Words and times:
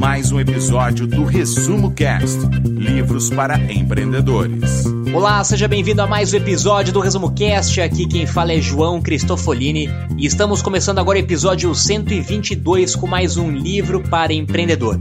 mais 0.00 0.32
um 0.32 0.40
episódio 0.40 1.06
do 1.06 1.24
Resumo 1.24 1.92
Cast 1.92 2.38
Livros 2.64 3.28
para 3.28 3.58
Empreendedores. 3.70 4.86
Olá, 5.14 5.44
seja 5.44 5.68
bem-vindo 5.68 6.00
a 6.00 6.06
mais 6.06 6.32
um 6.32 6.38
episódio 6.38 6.90
do 6.90 7.00
Resumo 7.00 7.34
Cast. 7.34 7.78
Aqui 7.82 8.08
quem 8.08 8.26
fala 8.26 8.54
é 8.54 8.62
João 8.62 9.02
Cristofolini 9.02 9.88
e 10.16 10.24
estamos 10.24 10.62
começando 10.62 11.00
agora 11.00 11.18
o 11.18 11.20
episódio 11.20 11.74
122 11.74 12.96
com 12.96 13.06
mais 13.06 13.36
um 13.36 13.50
livro 13.50 14.02
para 14.08 14.32
empreendedor. 14.32 14.98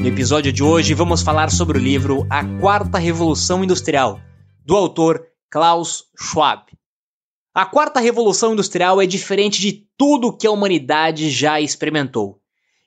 No 0.00 0.08
episódio 0.08 0.52
de 0.52 0.64
hoje 0.64 0.92
vamos 0.92 1.22
falar 1.22 1.48
sobre 1.48 1.78
o 1.78 1.80
livro 1.80 2.26
A 2.28 2.44
Quarta 2.58 2.98
Revolução 2.98 3.62
Industrial, 3.62 4.18
do 4.66 4.76
autor 4.76 5.24
Klaus 5.52 6.06
Schwab. 6.18 6.64
A 7.54 7.64
Quarta 7.64 8.00
Revolução 8.00 8.54
Industrial 8.54 9.00
é 9.00 9.06
diferente 9.06 9.60
de 9.60 9.84
tudo 9.96 10.36
que 10.36 10.48
a 10.48 10.50
humanidade 10.50 11.30
já 11.30 11.60
experimentou. 11.60 12.41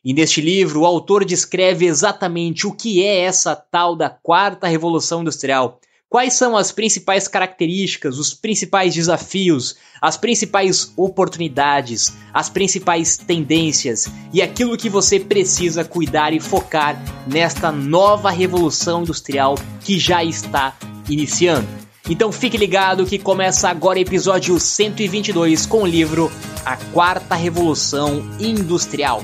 E 0.05 0.13
neste 0.13 0.39
livro, 0.39 0.81
o 0.81 0.85
autor 0.85 1.25
descreve 1.25 1.87
exatamente 1.87 2.67
o 2.67 2.71
que 2.71 3.03
é 3.03 3.21
essa 3.21 3.55
tal 3.55 3.95
da 3.95 4.09
Quarta 4.09 4.67
Revolução 4.67 5.21
Industrial 5.21 5.79
Quais 6.15 6.33
são 6.35 6.55
as 6.55 6.71
principais 6.71 7.27
características, 7.27 8.17
os 8.17 8.33
principais 8.33 8.93
desafios, 8.93 9.75
as 10.01 10.15
principais 10.15 10.93
oportunidades, 10.95 12.13
as 12.33 12.47
principais 12.47 13.17
tendências 13.17 14.09
e 14.31 14.41
aquilo 14.41 14.77
que 14.77 14.89
você 14.89 15.19
precisa 15.19 15.83
cuidar 15.83 16.31
e 16.31 16.39
focar 16.39 16.97
nesta 17.27 17.71
nova 17.71 18.29
revolução 18.29 19.01
industrial 19.01 19.55
que 19.81 19.99
já 19.99 20.23
está 20.23 20.77
iniciando? 21.09 21.67
Então 22.09 22.31
fique 22.31 22.55
ligado 22.55 23.05
que 23.05 23.17
começa 23.17 23.67
agora 23.67 23.97
o 23.97 24.01
episódio 24.01 24.57
122 24.57 25.65
com 25.65 25.81
o 25.81 25.87
livro 25.87 26.31
A 26.63 26.77
Quarta 26.77 27.35
Revolução 27.35 28.23
Industrial. 28.39 29.21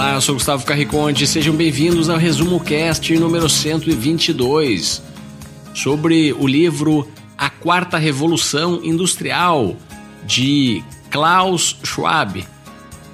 Olá, 0.00 0.14
eu 0.14 0.20
sou 0.22 0.34
Gustavo 0.34 0.64
Carriconde, 0.64 1.26
sejam 1.26 1.54
bem-vindos 1.54 2.08
ao 2.08 2.16
Resumo 2.16 2.58
Cast 2.58 3.14
número 3.18 3.50
122 3.50 5.02
sobre 5.74 6.32
o 6.32 6.46
livro 6.46 7.06
A 7.36 7.50
Quarta 7.50 7.98
Revolução 7.98 8.80
Industrial 8.82 9.76
de 10.24 10.82
Klaus 11.10 11.76
Schwab. 11.84 12.42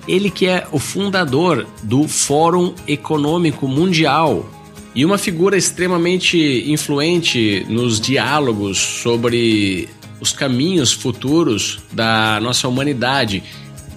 Ele 0.07 0.31
que 0.31 0.47
é 0.47 0.65
o 0.71 0.79
fundador 0.79 1.67
do 1.83 2.07
Fórum 2.07 2.73
Econômico 2.87 3.67
Mundial 3.67 4.49
e 4.95 5.05
uma 5.05 5.19
figura 5.19 5.57
extremamente 5.57 6.71
influente 6.71 7.67
nos 7.69 8.01
diálogos 8.01 8.79
sobre 8.79 9.89
os 10.21 10.31
caminhos 10.31 10.93
futuros 10.93 11.81
da 11.93 12.39
nossa 12.41 12.69
humanidade 12.69 13.43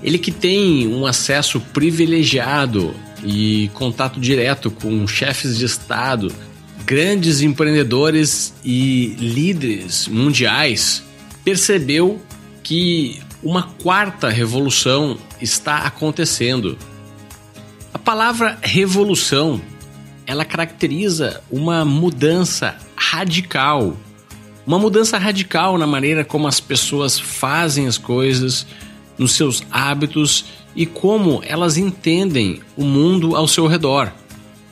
ele 0.02 0.18
que 0.18 0.32
tem 0.32 0.88
um 0.88 1.06
acesso 1.06 1.60
privilegiado 1.60 2.94
e 3.24 3.70
contato 3.74 4.20
direto 4.20 4.72
com 4.72 5.06
chefes 5.08 5.58
de 5.58 5.66
Estado, 5.66 6.34
grandes 6.86 7.42
empreendedores 7.42 8.54
e 8.64 9.16
líderes 9.20 10.08
mundiais, 10.08 11.04
percebeu 11.44 12.22
que 12.64 13.20
uma 13.44 13.64
quarta 13.64 14.30
revolução 14.30 15.18
está 15.42 15.80
acontecendo. 15.80 16.78
A 17.94 18.00
palavra 18.00 18.58
revolução, 18.62 19.62
ela 20.26 20.46
caracteriza 20.46 21.42
uma 21.52 21.84
mudança 21.84 22.78
radical, 22.96 23.98
uma 24.66 24.80
mudança 24.80 25.18
radical 25.18 25.78
na 25.78 25.88
maneira 25.88 26.24
como 26.24 26.48
as 26.48 26.60
pessoas 26.60 27.20
fazem 27.20 27.88
as 27.88 27.98
coisas, 27.98 28.66
nos 29.20 29.34
seus 29.34 29.62
hábitos 29.70 30.46
e 30.76 30.86
como 30.86 31.44
elas 31.46 31.78
entendem 31.78 32.62
o 32.76 32.84
mundo 32.84 33.36
ao 33.36 33.48
seu 33.48 33.68
redor. 33.68 34.12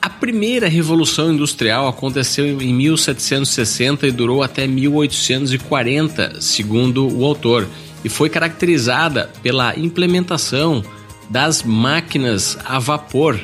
A 0.00 0.08
primeira 0.08 0.68
revolução 0.68 1.32
industrial 1.32 1.86
aconteceu 1.86 2.46
em 2.62 2.72
1760 2.72 4.06
e 4.06 4.10
durou 4.10 4.42
até 4.42 4.66
1840, 4.66 6.40
segundo 6.40 7.06
o 7.06 7.24
autor, 7.24 7.68
e 8.04 8.08
foi 8.08 8.30
caracterizada 8.30 9.30
pela 9.42 9.78
implementação 9.78 10.84
das 11.28 11.62
máquinas 11.62 12.56
a 12.64 12.78
vapor. 12.78 13.38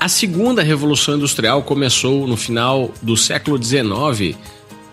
A 0.00 0.08
segunda 0.08 0.62
revolução 0.62 1.16
industrial 1.16 1.62
começou 1.62 2.26
no 2.26 2.36
final 2.36 2.90
do 3.00 3.16
século 3.16 3.62
XIX 3.62 4.36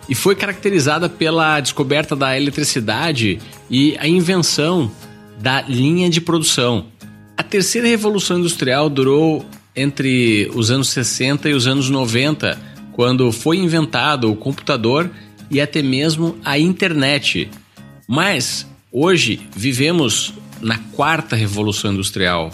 e 0.08 0.16
foi 0.16 0.36
caracterizada 0.36 1.10
pela 1.10 1.60
descoberta 1.60 2.16
da 2.16 2.38
eletricidade 2.38 3.40
e 3.70 3.98
a 3.98 4.08
invenção 4.08 4.92
da 5.42 5.62
linha 5.62 6.10
de 6.10 6.22
produção. 6.22 6.86
A 7.36 7.44
terceira 7.44 7.88
revolução 7.88 8.40
industrial 8.40 8.90
durou 8.90 9.46
entre 9.76 10.50
os 10.54 10.70
anos 10.70 10.90
60 10.90 11.50
e 11.50 11.54
os 11.54 11.66
anos 11.66 11.90
90, 11.90 12.60
quando 12.92 13.32
foi 13.32 13.58
inventado 13.58 14.32
o 14.32 14.36
computador 14.36 15.10
e 15.50 15.60
até 15.60 15.82
mesmo 15.82 16.38
a 16.46 16.60
internet. 16.60 17.50
Mas 18.08 18.68
hoje 18.92 19.42
vivemos 19.56 20.34
na 20.62 20.78
quarta 20.78 21.36
revolução 21.36 21.94
industrial. 21.94 22.52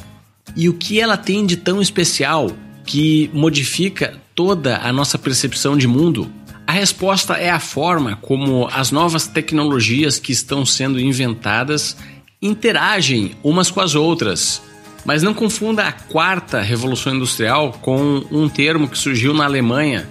E 0.55 0.69
o 0.69 0.73
que 0.73 0.99
ela 0.99 1.17
tem 1.17 1.45
de 1.45 1.57
tão 1.57 1.81
especial 1.81 2.51
que 2.85 3.29
modifica 3.33 4.15
toda 4.33 4.77
a 4.77 4.93
nossa 4.93 5.17
percepção 5.17 5.75
de 5.75 5.87
mundo? 5.87 6.31
A 6.65 6.71
resposta 6.71 7.33
é 7.35 7.49
a 7.49 7.59
forma 7.59 8.15
como 8.17 8.67
as 8.71 8.91
novas 8.91 9.27
tecnologias 9.27 10.19
que 10.19 10.31
estão 10.31 10.65
sendo 10.65 10.99
inventadas 10.99 11.97
interagem 12.41 13.35
umas 13.43 13.71
com 13.71 13.81
as 13.81 13.95
outras. 13.95 14.61
Mas 15.05 15.23
não 15.23 15.33
confunda 15.33 15.83
a 15.87 15.91
quarta 15.91 16.61
revolução 16.61 17.15
industrial 17.15 17.71
com 17.81 18.25
um 18.31 18.49
termo 18.49 18.87
que 18.87 18.97
surgiu 18.97 19.33
na 19.33 19.45
Alemanha, 19.45 20.07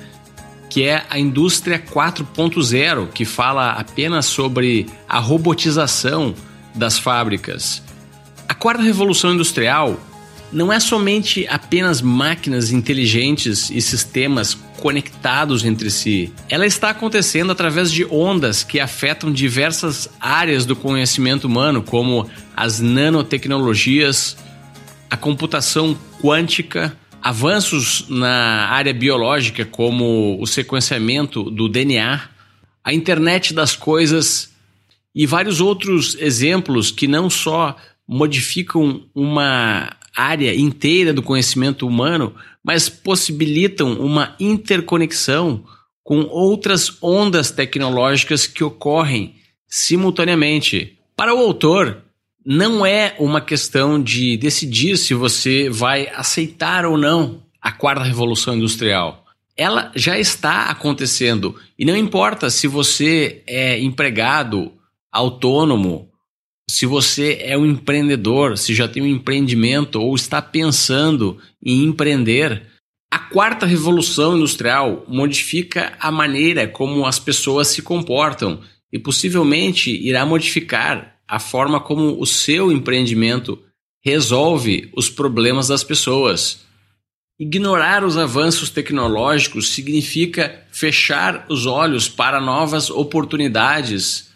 que 0.71 0.85
é 0.85 1.05
a 1.11 1.19
indústria 1.19 1.79
4.0, 1.79 3.09
que 3.09 3.25
fala 3.25 3.73
apenas 3.73 4.27
sobre 4.27 4.87
a 5.09 5.19
robotização 5.19 6.35
das 6.75 6.99
fábricas. 6.99 7.83
A 8.49 8.55
quarta 8.55 8.83
revolução 8.83 9.35
industrial 9.35 9.99
não 10.53 10.73
é 10.73 10.79
somente 10.79 11.47
apenas 11.49 12.01
máquinas 12.01 12.71
inteligentes 12.71 13.71
e 13.71 13.81
sistemas 13.81 14.55
conectados 14.79 15.65
entre 15.65 15.91
si. 15.91 16.33
Ela 16.49 16.67
está 16.67 16.91
acontecendo 16.91 17.51
através 17.51 17.91
de 17.91 18.05
ondas 18.05 18.63
que 18.63 18.79
afetam 18.79 19.33
diversas 19.33 20.09
áreas 20.21 20.65
do 20.65 20.77
conhecimento 20.77 21.47
humano, 21.47 21.83
como 21.83 22.29
as 22.57 22.81
nanotecnologias, 22.81 24.37
a 25.11 25.17
computação 25.17 25.97
quântica, 26.21 26.97
avanços 27.23 28.07
na 28.09 28.69
área 28.69 28.95
biológica, 28.95 29.65
como 29.65 30.41
o 30.41 30.47
sequenciamento 30.47 31.51
do 31.51 31.69
DNA, 31.69 32.29
a 32.85 32.95
internet 32.95 33.53
das 33.53 33.75
coisas 33.75 34.55
e 35.15 35.27
vários 35.27 35.61
outros 35.61 36.17
exemplos 36.21 36.91
que 36.91 37.09
não 37.09 37.29
só 37.29 37.77
modificam 38.07 39.03
uma 39.15 39.91
área 40.17 40.55
inteira 40.55 41.13
do 41.13 41.23
conhecimento 41.23 41.87
humano, 41.87 42.35
mas 42.65 42.89
possibilitam 42.89 43.93
uma 43.93 44.35
interconexão 44.41 45.65
com 46.03 46.23
outras 46.23 46.97
ondas 47.03 47.51
tecnológicas 47.51 48.47
que 48.47 48.65
ocorrem 48.65 49.35
simultaneamente. 49.69 50.99
Para 51.17 51.35
o 51.35 51.39
autor, 51.39 52.03
não 52.45 52.87
é 52.87 53.17
uma 53.19 53.41
questão 53.41 54.01
de 54.01 54.37
decidir 54.37 54.97
se 54.97 55.13
você 55.15 55.69
vai 55.69 56.09
aceitar 56.15 56.87
ou 56.87 56.97
não 56.97 57.43
a 57.61 57.73
quarta 57.73 58.05
revolução 58.05 58.55
industrial. 58.57 59.25
Ela 59.57 59.91
já 59.97 60.19
está 60.19 60.67
acontecendo 60.67 61.57
e 61.77 61.85
não 61.85 61.97
importa 61.97 62.49
se 62.51 62.69
você 62.69 63.43
é 63.47 63.81
empregado, 63.81 64.73
autônomo, 65.11 66.06
se 66.69 66.85
você 66.85 67.39
é 67.41 67.57
um 67.57 67.65
empreendedor, 67.65 68.59
se 68.59 68.75
já 68.75 68.89
tem 68.89 69.03
um 69.03 69.07
empreendimento 69.07 70.01
ou 70.01 70.15
está 70.15 70.43
pensando 70.43 71.39
em 71.65 71.85
empreender, 71.85 72.67
a 73.11 73.19
quarta 73.19 73.65
revolução 73.65 74.37
industrial 74.37 75.05
modifica 75.09 75.97
a 76.01 76.11
maneira 76.11 76.67
como 76.67 77.07
as 77.07 77.19
pessoas 77.19 77.69
se 77.69 77.83
comportam 77.83 78.61
e 78.93 78.99
possivelmente 78.99 79.91
irá 79.91 80.27
modificar 80.27 81.17
a 81.27 81.39
forma 81.39 81.81
como 81.81 82.21
o 82.21 82.27
seu 82.27 82.71
empreendimento 82.73 83.63
resolve 84.05 84.91
os 84.97 85.09
problemas 85.09 85.69
das 85.69 85.83
pessoas. 85.83 86.61
Ignorar 87.39 88.05
os 88.05 88.17
avanços 88.17 88.71
tecnológicos 88.71 89.71
significa 89.71 90.65
fechar 90.71 91.47
os 91.49 91.67
olhos 91.67 92.09
para 92.09 92.41
novas 92.41 92.91
oportunidades 92.91 94.31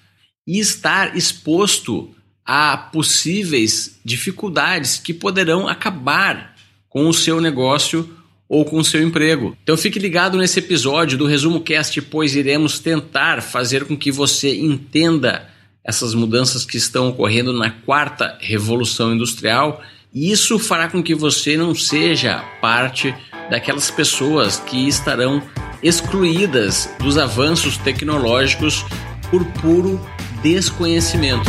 e 0.46 0.58
estar 0.58 1.16
exposto 1.16 2.14
a 2.52 2.76
possíveis 2.76 4.00
dificuldades 4.04 4.98
que 4.98 5.14
poderão 5.14 5.68
acabar 5.68 6.56
com 6.88 7.08
o 7.08 7.14
seu 7.14 7.40
negócio 7.40 8.10
ou 8.48 8.64
com 8.64 8.78
o 8.78 8.84
seu 8.84 9.00
emprego. 9.00 9.56
Então 9.62 9.76
fique 9.76 10.00
ligado 10.00 10.36
nesse 10.36 10.58
episódio 10.58 11.16
do 11.16 11.26
Resumo 11.26 11.60
Cast, 11.60 12.02
pois 12.02 12.34
iremos 12.34 12.80
tentar 12.80 13.40
fazer 13.40 13.84
com 13.84 13.96
que 13.96 14.10
você 14.10 14.52
entenda 14.52 15.48
essas 15.84 16.12
mudanças 16.12 16.64
que 16.64 16.76
estão 16.76 17.10
ocorrendo 17.10 17.52
na 17.52 17.70
quarta 17.70 18.36
revolução 18.40 19.14
industrial 19.14 19.80
e 20.12 20.32
isso 20.32 20.58
fará 20.58 20.88
com 20.88 21.00
que 21.00 21.14
você 21.14 21.56
não 21.56 21.72
seja 21.72 22.40
parte 22.60 23.14
daquelas 23.48 23.92
pessoas 23.92 24.58
que 24.58 24.88
estarão 24.88 25.40
excluídas 25.84 26.90
dos 26.98 27.16
avanços 27.16 27.76
tecnológicos 27.76 28.84
por 29.30 29.44
puro 29.62 30.04
desconhecimento. 30.42 31.48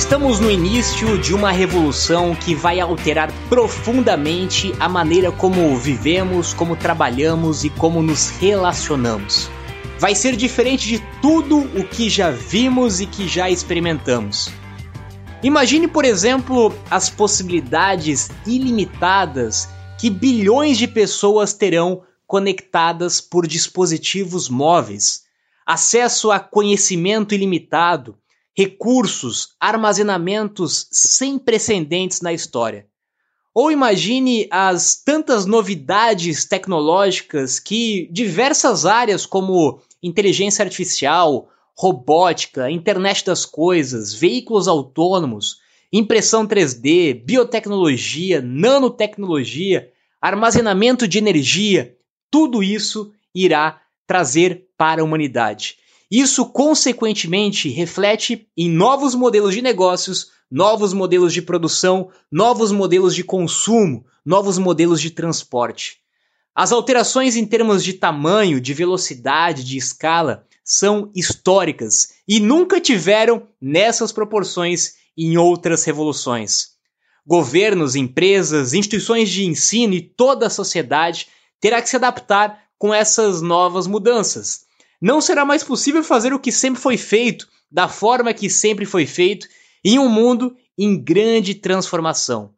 Estamos 0.00 0.40
no 0.40 0.50
início 0.50 1.18
de 1.18 1.34
uma 1.34 1.52
revolução 1.52 2.34
que 2.34 2.54
vai 2.54 2.80
alterar 2.80 3.30
profundamente 3.50 4.74
a 4.80 4.88
maneira 4.88 5.30
como 5.30 5.76
vivemos, 5.76 6.54
como 6.54 6.74
trabalhamos 6.74 7.64
e 7.64 7.70
como 7.70 8.02
nos 8.02 8.30
relacionamos. 8.30 9.50
Vai 9.98 10.14
ser 10.14 10.36
diferente 10.36 10.88
de 10.88 11.02
tudo 11.20 11.58
o 11.58 11.86
que 11.86 12.08
já 12.08 12.30
vimos 12.30 12.98
e 13.02 13.06
que 13.06 13.28
já 13.28 13.50
experimentamos. 13.50 14.50
Imagine, 15.42 15.86
por 15.86 16.06
exemplo, 16.06 16.74
as 16.90 17.10
possibilidades 17.10 18.30
ilimitadas 18.46 19.68
que 19.98 20.08
bilhões 20.08 20.78
de 20.78 20.88
pessoas 20.88 21.52
terão 21.52 22.04
conectadas 22.26 23.20
por 23.20 23.46
dispositivos 23.46 24.48
móveis, 24.48 25.24
acesso 25.66 26.32
a 26.32 26.40
conhecimento 26.40 27.34
ilimitado, 27.34 28.16
recursos, 28.56 29.54
armazenamentos 29.58 30.88
sem 30.90 31.38
precedentes 31.38 32.20
na 32.20 32.32
história. 32.32 32.86
Ou 33.54 33.70
imagine 33.70 34.46
as 34.50 34.94
tantas 34.94 35.44
novidades 35.44 36.44
tecnológicas 36.44 37.58
que 37.58 38.08
diversas 38.12 38.86
áreas 38.86 39.26
como 39.26 39.80
inteligência 40.02 40.64
artificial, 40.64 41.48
robótica, 41.76 42.70
internet 42.70 43.24
das 43.24 43.44
coisas, 43.44 44.14
veículos 44.14 44.68
autônomos, 44.68 45.58
impressão 45.92 46.46
3D, 46.46 47.24
biotecnologia, 47.24 48.40
nanotecnologia, 48.40 49.90
armazenamento 50.20 51.08
de 51.08 51.18
energia, 51.18 51.96
tudo 52.30 52.62
isso 52.62 53.12
irá 53.34 53.80
trazer 54.06 54.68
para 54.76 55.02
a 55.02 55.04
humanidade. 55.04 55.76
Isso, 56.10 56.46
consequentemente, 56.46 57.68
reflete 57.68 58.48
em 58.56 58.68
novos 58.68 59.14
modelos 59.14 59.54
de 59.54 59.62
negócios, 59.62 60.32
novos 60.50 60.92
modelos 60.92 61.32
de 61.32 61.40
produção, 61.40 62.10
novos 62.32 62.72
modelos 62.72 63.14
de 63.14 63.22
consumo, 63.22 64.04
novos 64.26 64.58
modelos 64.58 65.00
de 65.00 65.10
transporte. 65.10 65.98
As 66.52 66.72
alterações 66.72 67.36
em 67.36 67.46
termos 67.46 67.84
de 67.84 67.92
tamanho, 67.92 68.60
de 68.60 68.74
velocidade, 68.74 69.62
de 69.62 69.78
escala 69.78 70.44
são 70.64 71.12
históricas 71.14 72.14
e 72.26 72.40
nunca 72.40 72.80
tiveram 72.80 73.46
nessas 73.60 74.10
proporções 74.10 74.94
em 75.16 75.36
outras 75.36 75.84
revoluções. 75.84 76.70
Governos, 77.24 77.94
empresas, 77.94 78.74
instituições 78.74 79.30
de 79.30 79.44
ensino 79.44 79.94
e 79.94 80.00
toda 80.00 80.48
a 80.48 80.50
sociedade 80.50 81.28
terá 81.60 81.80
que 81.80 81.88
se 81.88 81.94
adaptar 81.94 82.64
com 82.76 82.92
essas 82.92 83.40
novas 83.40 83.86
mudanças 83.86 84.68
não 85.00 85.20
será 85.20 85.44
mais 85.44 85.64
possível 85.64 86.04
fazer 86.04 86.32
o 86.32 86.38
que 86.38 86.52
sempre 86.52 86.80
foi 86.80 86.96
feito, 86.96 87.48
da 87.70 87.88
forma 87.88 88.34
que 88.34 88.50
sempre 88.50 88.84
foi 88.84 89.06
feito, 89.06 89.48
em 89.84 89.98
um 89.98 90.08
mundo 90.08 90.54
em 90.76 91.02
grande 91.02 91.54
transformação. 91.54 92.54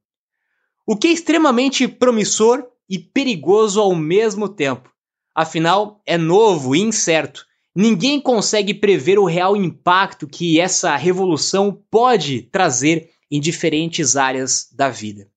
O 0.87 0.97
que 0.97 1.09
é 1.09 1.13
extremamente 1.13 1.87
promissor 1.87 2.67
e 2.89 2.99
perigoso 2.99 3.81
ao 3.81 3.95
mesmo 3.95 4.49
tempo. 4.49 4.91
Afinal, 5.35 6.03
é 6.05 6.19
novo 6.19 6.75
e 6.75 6.81
incerto. 6.81 7.47
Ninguém 7.75 8.21
consegue 8.21 8.75
prever 8.75 9.19
o 9.19 9.25
real 9.25 9.57
impacto 9.57 10.27
que 10.27 10.61
essa 10.61 10.95
revolução 10.97 11.83
pode 11.91 12.43
trazer 12.43 13.11
em 13.31 13.41
diferentes 13.41 14.15
áreas 14.17 14.69
da 14.73 14.91
vida. 14.91 15.31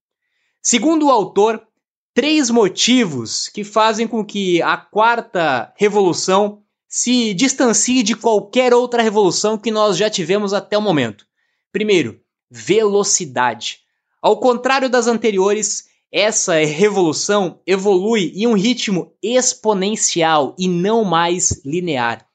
Segundo 0.60 1.06
o 1.06 1.10
autor, 1.10 1.66
três 2.12 2.50
motivos 2.50 3.48
que 3.48 3.64
fazem 3.64 4.06
com 4.06 4.24
que 4.24 4.60
a 4.60 4.76
quarta 4.76 5.72
revolução 5.78 6.62
se 6.88 7.34
distancie 7.34 8.02
de 8.02 8.14
qualquer 8.14 8.72
outra 8.72 9.02
revolução 9.02 9.58
que 9.58 9.70
nós 9.70 9.96
já 9.96 10.08
tivemos 10.08 10.52
até 10.52 10.76
o 10.78 10.82
momento. 10.82 11.26
Primeiro, 11.72 12.20
velocidade. 12.50 13.80
Ao 14.22 14.38
contrário 14.38 14.88
das 14.88 15.06
anteriores, 15.06 15.86
essa 16.10 16.54
revolução 16.54 17.60
evolui 17.66 18.32
em 18.34 18.46
um 18.46 18.54
ritmo 18.54 19.12
exponencial 19.22 20.54
e 20.58 20.68
não 20.68 21.04
mais 21.04 21.60
linear. 21.64 22.26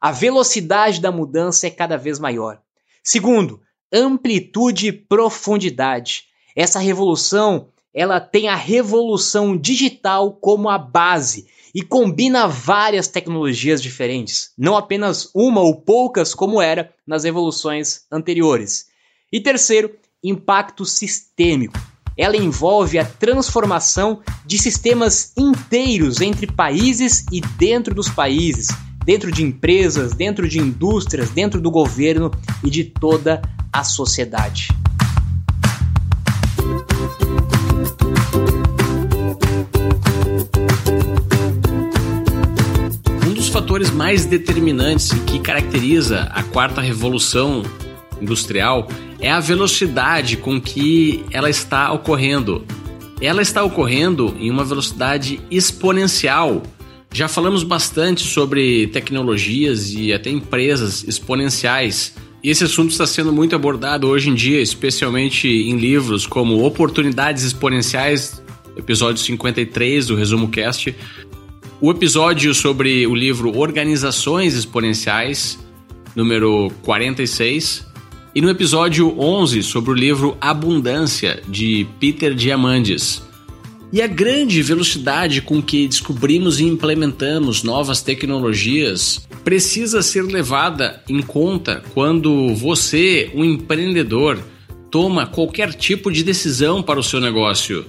A 0.00 0.10
velocidade 0.10 1.00
da 1.00 1.12
mudança 1.12 1.66
é 1.66 1.70
cada 1.70 1.96
vez 1.96 2.18
maior. 2.18 2.60
Segundo, 3.02 3.60
amplitude 3.92 4.88
e 4.88 4.92
profundidade. 4.92 6.24
Essa 6.54 6.78
revolução, 6.78 7.70
ela 7.94 8.20
tem 8.20 8.48
a 8.48 8.54
revolução 8.54 9.56
digital 9.56 10.32
como 10.32 10.68
a 10.68 10.78
base 10.78 11.46
e 11.74 11.82
combina 11.82 12.48
várias 12.48 13.08
tecnologias 13.08 13.82
diferentes, 13.82 14.52
não 14.56 14.76
apenas 14.76 15.30
uma 15.34 15.60
ou 15.60 15.74
poucas 15.76 16.34
como 16.34 16.60
era 16.60 16.92
nas 17.06 17.24
evoluções 17.24 18.02
anteriores. 18.10 18.86
E 19.32 19.40
terceiro, 19.40 19.94
impacto 20.22 20.84
sistêmico. 20.84 21.78
Ela 22.16 22.36
envolve 22.36 22.98
a 22.98 23.04
transformação 23.04 24.20
de 24.44 24.58
sistemas 24.58 25.32
inteiros 25.36 26.20
entre 26.20 26.46
países 26.46 27.24
e 27.32 27.40
dentro 27.40 27.94
dos 27.94 28.10
países, 28.10 28.68
dentro 29.04 29.32
de 29.32 29.42
empresas, 29.42 30.12
dentro 30.12 30.48
de 30.48 30.58
indústrias, 30.58 31.30
dentro 31.30 31.60
do 31.60 31.70
governo 31.70 32.30
e 32.62 32.68
de 32.68 32.84
toda 32.84 33.40
a 33.72 33.84
sociedade. 33.84 34.68
Fatores 43.60 43.90
mais 43.90 44.24
determinantes 44.24 45.12
que 45.26 45.38
caracteriza 45.38 46.22
a 46.32 46.42
quarta 46.42 46.80
revolução 46.80 47.62
industrial 48.18 48.88
é 49.20 49.30
a 49.30 49.38
velocidade 49.38 50.38
com 50.38 50.58
que 50.58 51.22
ela 51.30 51.50
está 51.50 51.92
ocorrendo. 51.92 52.64
Ela 53.20 53.42
está 53.42 53.62
ocorrendo 53.62 54.34
em 54.40 54.50
uma 54.50 54.64
velocidade 54.64 55.42
exponencial. 55.50 56.62
Já 57.12 57.28
falamos 57.28 57.62
bastante 57.62 58.22
sobre 58.22 58.86
tecnologias 58.86 59.92
e 59.92 60.10
até 60.10 60.30
empresas 60.30 61.04
exponenciais. 61.06 62.14
E 62.42 62.48
esse 62.48 62.64
assunto 62.64 62.92
está 62.92 63.06
sendo 63.06 63.30
muito 63.30 63.54
abordado 63.54 64.08
hoje 64.08 64.30
em 64.30 64.34
dia, 64.34 64.62
especialmente 64.62 65.46
em 65.46 65.76
livros 65.76 66.26
como 66.26 66.64
Oportunidades 66.64 67.44
Exponenciais, 67.44 68.42
episódio 68.74 69.22
53 69.22 70.06
do 70.06 70.14
Resumo 70.14 70.48
Cast, 70.48 70.96
o 71.82 71.90
episódio 71.90 72.52
sobre 72.52 73.06
o 73.06 73.14
livro 73.14 73.56
Organizações 73.56 74.54
Exponenciais, 74.54 75.58
número 76.14 76.70
46, 76.82 77.86
e 78.34 78.42
no 78.42 78.50
episódio 78.50 79.18
11 79.18 79.62
sobre 79.62 79.90
o 79.90 79.94
livro 79.94 80.36
Abundância, 80.38 81.42
de 81.48 81.86
Peter 81.98 82.34
Diamandis. 82.34 83.22
E 83.90 84.02
a 84.02 84.06
grande 84.06 84.60
velocidade 84.62 85.40
com 85.40 85.62
que 85.62 85.88
descobrimos 85.88 86.60
e 86.60 86.64
implementamos 86.64 87.62
novas 87.62 88.02
tecnologias 88.02 89.26
precisa 89.42 90.02
ser 90.02 90.24
levada 90.24 91.02
em 91.08 91.22
conta 91.22 91.82
quando 91.94 92.54
você, 92.54 93.30
um 93.34 93.42
empreendedor, 93.42 94.38
toma 94.90 95.26
qualquer 95.26 95.72
tipo 95.72 96.12
de 96.12 96.22
decisão 96.22 96.82
para 96.82 97.00
o 97.00 97.02
seu 97.02 97.22
negócio. 97.22 97.86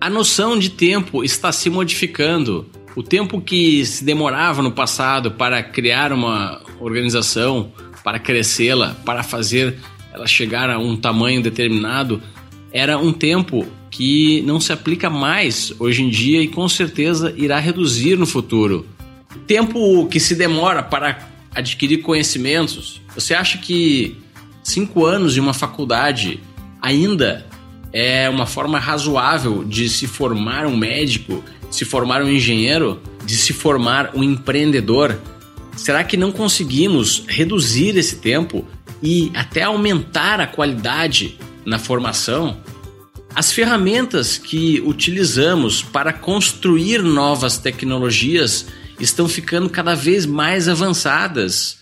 A 0.00 0.08
noção 0.08 0.58
de 0.58 0.70
tempo 0.70 1.22
está 1.22 1.52
se 1.52 1.68
modificando 1.68 2.66
o 2.96 3.02
tempo 3.02 3.42
que 3.42 3.84
se 3.84 4.02
demorava 4.02 4.62
no 4.62 4.72
passado 4.72 5.30
para 5.30 5.62
criar 5.62 6.12
uma 6.12 6.62
organização, 6.80 7.70
para 8.02 8.18
crescê-la, 8.18 8.96
para 9.04 9.22
fazer 9.22 9.76
ela 10.12 10.26
chegar 10.26 10.70
a 10.70 10.78
um 10.78 10.96
tamanho 10.96 11.42
determinado, 11.42 12.22
era 12.72 12.96
um 12.96 13.12
tempo 13.12 13.66
que 13.90 14.42
não 14.42 14.58
se 14.58 14.72
aplica 14.72 15.10
mais 15.10 15.74
hoje 15.78 16.02
em 16.02 16.08
dia 16.08 16.40
e 16.40 16.48
com 16.48 16.66
certeza 16.68 17.34
irá 17.36 17.58
reduzir 17.58 18.16
no 18.16 18.26
futuro. 18.26 18.86
Tempo 19.46 20.06
que 20.06 20.18
se 20.18 20.34
demora 20.34 20.82
para 20.82 21.18
adquirir 21.54 21.98
conhecimentos, 21.98 23.02
você 23.14 23.34
acha 23.34 23.58
que 23.58 24.16
cinco 24.62 25.04
anos 25.04 25.36
em 25.36 25.40
uma 25.40 25.54
faculdade 25.54 26.40
ainda 26.80 27.46
é 27.92 28.28
uma 28.28 28.46
forma 28.46 28.78
razoável 28.78 29.64
de 29.64 29.88
se 29.88 30.06
formar 30.06 30.66
um 30.66 30.76
médico, 30.76 31.42
de 31.55 31.55
se 31.76 31.84
formar 31.84 32.22
um 32.22 32.30
engenheiro, 32.30 33.02
de 33.26 33.36
se 33.36 33.52
formar 33.52 34.12
um 34.14 34.24
empreendedor? 34.24 35.20
Será 35.76 36.02
que 36.02 36.16
não 36.16 36.32
conseguimos 36.32 37.24
reduzir 37.28 37.98
esse 37.98 38.16
tempo 38.16 38.66
e 39.02 39.30
até 39.34 39.64
aumentar 39.64 40.40
a 40.40 40.46
qualidade 40.46 41.38
na 41.66 41.78
formação? 41.78 42.58
As 43.34 43.52
ferramentas 43.52 44.38
que 44.38 44.80
utilizamos 44.86 45.82
para 45.82 46.14
construir 46.14 47.02
novas 47.02 47.58
tecnologias 47.58 48.64
estão 48.98 49.28
ficando 49.28 49.68
cada 49.68 49.94
vez 49.94 50.24
mais 50.24 50.70
avançadas. 50.70 51.80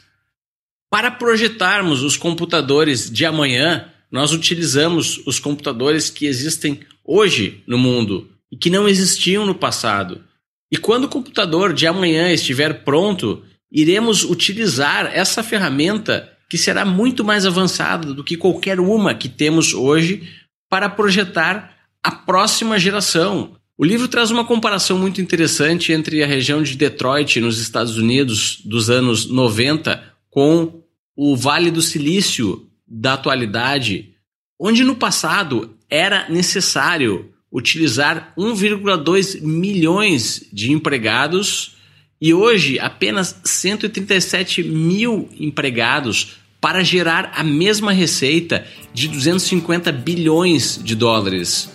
Para 0.91 1.09
projetarmos 1.09 2.03
os 2.03 2.17
computadores 2.17 3.09
de 3.09 3.25
amanhã, 3.25 3.85
nós 4.11 4.33
utilizamos 4.33 5.23
os 5.25 5.39
computadores 5.39 6.11
que 6.11 6.27
existem 6.27 6.81
hoje 7.05 7.63
no 7.65 7.79
mundo 7.79 8.34
e 8.55 8.57
que 8.57 8.71
não 8.71 8.89
existiam 8.89 9.45
no 9.45 9.53
passado. 9.53 10.23
E 10.71 10.77
quando 10.77 11.05
o 11.05 11.09
computador 11.09 11.73
de 11.73 11.89
amanhã 11.89 12.31
estiver 12.31 12.85
pronto, 12.85 13.43
iremos 13.71 14.23
utilizar 14.23 15.11
essa 15.13 15.43
ferramenta 15.43 16.33
que 16.49 16.57
será 16.57 16.85
muito 16.85 17.25
mais 17.25 17.45
avançada 17.45 18.15
do 18.15 18.23
que 18.23 18.37
qualquer 18.37 18.79
uma 18.79 19.13
que 19.13 19.29
temos 19.29 19.75
hoje 19.75 20.31
para 20.71 20.89
projetar 20.89 21.75
a 22.01 22.13
próxima 22.13 22.79
geração. 22.79 23.57
O 23.77 23.85
livro 23.85 24.07
traz 24.07 24.31
uma 24.31 24.45
comparação 24.45 24.97
muito 24.97 25.21
interessante 25.21 25.91
entre 25.93 26.23
a 26.23 26.27
região 26.27 26.63
de 26.63 26.77
Detroit, 26.77 27.41
nos 27.41 27.59
Estados 27.59 27.97
Unidos, 27.97 28.61
dos 28.65 28.89
anos 28.89 29.27
90, 29.27 30.01
com 30.31 30.81
o 31.17 31.35
Vale 31.35 31.73
do 31.73 31.83
Silício 31.83 32.69
da 32.87 33.15
atualidade, 33.15 34.15
onde 34.61 34.85
no 34.85 34.95
passado 34.95 35.77
era 35.91 36.29
necessário 36.29 37.34
utilizar 37.55 38.35
1,2 38.37 39.41
milhões 39.41 40.43
de 40.53 40.73
empregados 40.73 41.77
e 42.21 42.35
hoje 42.35 42.81
apenas 42.81 43.41
137 43.45 44.65
mil 44.65 45.29
empregados 45.39 46.39
para 46.61 46.83
gerar 46.83 47.33
a 47.37 47.45
mesma 47.45 47.93
receita 47.93 48.67
de 48.93 49.07
250 49.07 49.93
bilhões 49.93 50.81
de 50.83 50.97
dólares. 50.97 51.71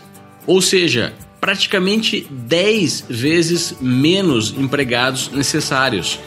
Ou 0.46 0.62
seja, 0.62 1.14
praticamente 1.40 2.28
10 2.30 3.06
vezes 3.08 3.76
menos 3.80 4.54
empregados 4.58 5.32
necessários. 5.32 6.20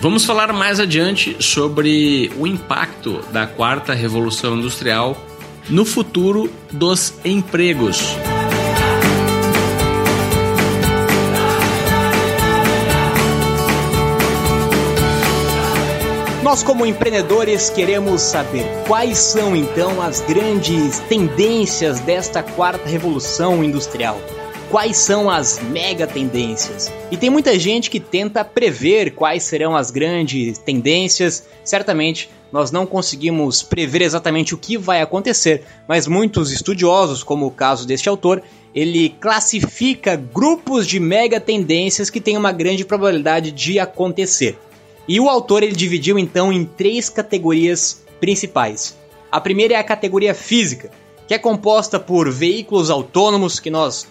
Vamos 0.00 0.24
falar 0.24 0.52
mais 0.52 0.78
adiante 0.78 1.36
sobre 1.40 2.30
o 2.38 2.46
impacto 2.46 3.20
da 3.32 3.46
quarta 3.46 3.92
revolução 3.92 4.56
industrial 4.56 5.20
no 5.68 5.84
futuro 5.84 6.50
dos 6.72 7.12
empregos. 7.24 8.16
Nós, 16.48 16.62
como 16.62 16.86
empreendedores, 16.86 17.68
queremos 17.68 18.22
saber 18.22 18.64
quais 18.86 19.18
são 19.18 19.54
então 19.54 20.00
as 20.00 20.22
grandes 20.22 20.98
tendências 21.00 22.00
desta 22.00 22.42
quarta 22.42 22.88
revolução 22.88 23.62
industrial. 23.62 24.18
Quais 24.70 24.96
são 24.96 25.28
as 25.28 25.60
mega 25.62 26.06
tendências? 26.06 26.90
E 27.10 27.18
tem 27.18 27.28
muita 27.28 27.58
gente 27.58 27.90
que 27.90 28.00
tenta 28.00 28.42
prever 28.46 29.10
quais 29.10 29.42
serão 29.42 29.76
as 29.76 29.90
grandes 29.90 30.56
tendências. 30.56 31.46
Certamente 31.62 32.30
nós 32.50 32.70
não 32.70 32.86
conseguimos 32.86 33.62
prever 33.62 34.00
exatamente 34.00 34.54
o 34.54 34.58
que 34.58 34.78
vai 34.78 35.02
acontecer, 35.02 35.64
mas 35.86 36.06
muitos 36.06 36.50
estudiosos, 36.50 37.22
como 37.22 37.44
o 37.44 37.50
caso 37.50 37.86
deste 37.86 38.08
autor, 38.08 38.42
ele 38.74 39.10
classifica 39.20 40.16
grupos 40.16 40.86
de 40.86 40.98
mega 40.98 41.38
tendências 41.38 42.08
que 42.08 42.22
têm 42.22 42.38
uma 42.38 42.52
grande 42.52 42.86
probabilidade 42.86 43.52
de 43.52 43.78
acontecer. 43.78 44.58
E 45.08 45.18
o 45.18 45.28
autor 45.28 45.62
ele 45.62 45.74
dividiu 45.74 46.18
então 46.18 46.52
em 46.52 46.64
três 46.64 47.08
categorias 47.08 48.04
principais. 48.20 48.96
A 49.32 49.40
primeira 49.40 49.74
é 49.74 49.76
a 49.78 49.84
categoria 49.84 50.34
física, 50.34 50.90
que 51.26 51.34
é 51.34 51.38
composta 51.38 51.98
por 51.98 52.30
veículos 52.30 52.90
autônomos 52.90 53.58
que 53.58 53.70
nós 53.70 54.06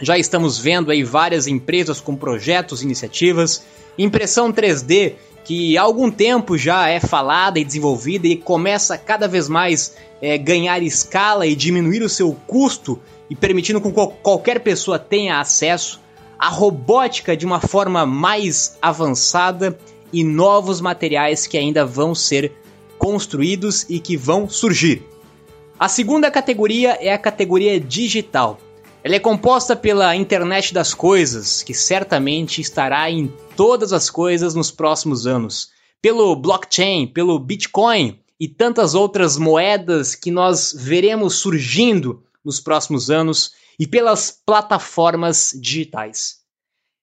já 0.00 0.18
estamos 0.18 0.58
vendo 0.58 0.90
aí 0.90 1.04
várias 1.04 1.46
empresas 1.46 2.00
com 2.00 2.16
projetos, 2.16 2.82
iniciativas, 2.82 3.64
impressão 3.96 4.52
3D 4.52 5.14
que 5.44 5.76
há 5.76 5.82
algum 5.82 6.10
tempo 6.10 6.56
já 6.56 6.88
é 6.88 7.00
falada 7.00 7.58
e 7.58 7.64
desenvolvida 7.64 8.26
e 8.26 8.36
começa 8.36 8.96
cada 8.96 9.26
vez 9.26 9.48
mais 9.48 9.96
é, 10.20 10.38
ganhar 10.38 10.82
escala 10.82 11.46
e 11.46 11.54
diminuir 11.54 12.02
o 12.02 12.08
seu 12.08 12.32
custo 12.46 13.00
e 13.28 13.34
permitindo 13.34 13.80
que 13.80 13.90
qualquer 14.22 14.60
pessoa 14.60 14.98
tenha 14.98 15.40
acesso 15.40 16.00
à 16.38 16.48
robótica 16.48 17.36
de 17.36 17.46
uma 17.46 17.60
forma 17.60 18.06
mais 18.06 18.76
avançada 18.80 19.76
e 20.12 20.22
novos 20.22 20.80
materiais 20.80 21.46
que 21.46 21.56
ainda 21.56 21.84
vão 21.84 22.14
ser 22.14 22.52
construídos 22.98 23.84
e 23.88 23.98
que 23.98 24.16
vão 24.16 24.48
surgir. 24.48 25.02
A 25.78 25.88
segunda 25.88 26.30
categoria 26.30 26.98
é 27.00 27.12
a 27.12 27.18
categoria 27.18 27.80
digital. 27.80 28.60
Ela 29.02 29.16
é 29.16 29.18
composta 29.18 29.74
pela 29.74 30.14
internet 30.14 30.72
das 30.72 30.94
coisas, 30.94 31.62
que 31.62 31.74
certamente 31.74 32.60
estará 32.60 33.10
em 33.10 33.32
todas 33.56 33.92
as 33.92 34.08
coisas 34.08 34.54
nos 34.54 34.70
próximos 34.70 35.26
anos, 35.26 35.70
pelo 36.00 36.36
blockchain, 36.36 37.08
pelo 37.08 37.38
Bitcoin 37.38 38.20
e 38.38 38.48
tantas 38.48 38.94
outras 38.94 39.36
moedas 39.36 40.14
que 40.14 40.30
nós 40.30 40.72
veremos 40.76 41.34
surgindo 41.34 42.22
nos 42.44 42.60
próximos 42.60 43.10
anos 43.10 43.52
e 43.78 43.86
pelas 43.86 44.30
plataformas 44.30 45.56
digitais. 45.60 46.36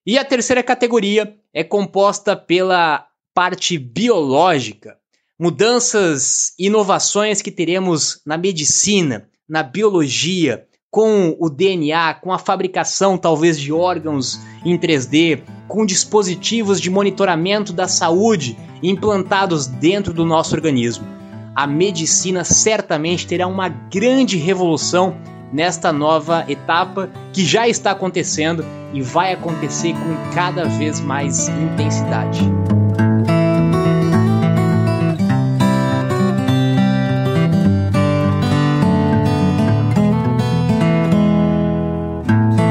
E 0.06 0.18
a 0.18 0.26
terceira 0.26 0.64
categoria 0.64 1.38
é 1.54 1.64
composta 1.64 2.36
pela 2.36 3.06
parte 3.34 3.78
biológica, 3.78 4.98
mudanças, 5.40 6.54
inovações 6.60 7.42
que 7.42 7.52
teremos 7.52 8.22
na 8.26 8.38
medicina, 8.38 9.28
na 9.48 9.64
biologia, 9.64 10.68
com 10.92 11.36
o 11.40 11.50
DNA, 11.50 12.16
com 12.16 12.32
a 12.32 12.40
fabricação 12.40 13.18
talvez 13.18 13.60
de 13.60 13.72
órgãos 13.72 14.40
em 14.66 14.78
3D, 14.78 15.44
com 15.68 15.86
dispositivos 15.86 16.82
de 16.82 16.90
monitoramento 16.90 17.72
da 17.72 17.88
saúde 17.88 18.58
implantados 18.82 19.68
dentro 19.68 20.14
do 20.14 20.26
nosso 20.26 20.56
organismo. 20.56 21.08
A 21.56 21.68
medicina 21.68 22.44
certamente 22.44 23.28
terá 23.28 23.46
uma 23.46 23.70
grande 23.70 24.38
revolução 24.38 25.16
nesta 25.52 25.92
nova 25.92 26.46
etapa 26.48 27.10
que 27.34 27.46
já 27.46 27.68
está 27.68 27.92
acontecendo 27.92 28.66
e 28.94 29.02
vai 29.02 29.34
acontecer 29.34 29.94
com 29.94 30.34
cada 30.34 30.66
vez 30.66 31.00
mais 31.00 31.48
intensidade. 31.48 32.42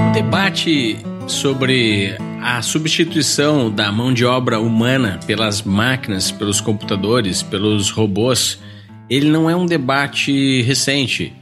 O 0.09 0.13
debate 0.13 0.99
sobre 1.27 2.17
a 2.43 2.63
substituição 2.63 3.71
da 3.71 3.93
mão 3.93 4.13
de 4.13 4.25
obra 4.25 4.61
humana 4.61 5.21
pelas 5.27 5.63
máquinas, 5.63 6.31
pelos 6.31 6.61
computadores, 6.61 7.43
pelos 7.43 7.91
robôs, 7.91 8.59
ele 9.11 9.29
não 9.29 9.49
é 9.49 9.57
um 9.57 9.67
debate 9.67 10.63
recente 10.63 11.38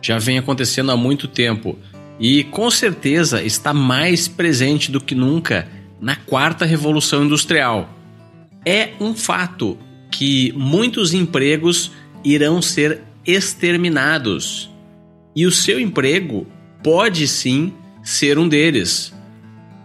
já 0.00 0.18
vem 0.18 0.38
acontecendo 0.38 0.90
há 0.90 0.96
muito 0.96 1.26
tempo 1.28 1.78
e 2.18 2.44
com 2.44 2.70
certeza 2.70 3.42
está 3.42 3.72
mais 3.72 4.26
presente 4.26 4.90
do 4.90 5.00
que 5.00 5.14
nunca 5.14 5.68
na 6.00 6.16
quarta 6.16 6.64
revolução 6.64 7.24
industrial. 7.24 7.88
É 8.64 8.90
um 9.00 9.14
fato 9.14 9.78
que 10.10 10.52
muitos 10.56 11.14
empregos 11.14 11.92
irão 12.24 12.60
ser 12.60 13.02
exterminados 13.24 14.70
e 15.34 15.46
o 15.46 15.52
seu 15.52 15.78
emprego 15.78 16.46
pode 16.82 17.28
sim 17.28 17.72
ser 18.02 18.38
um 18.38 18.48
deles. 18.48 19.12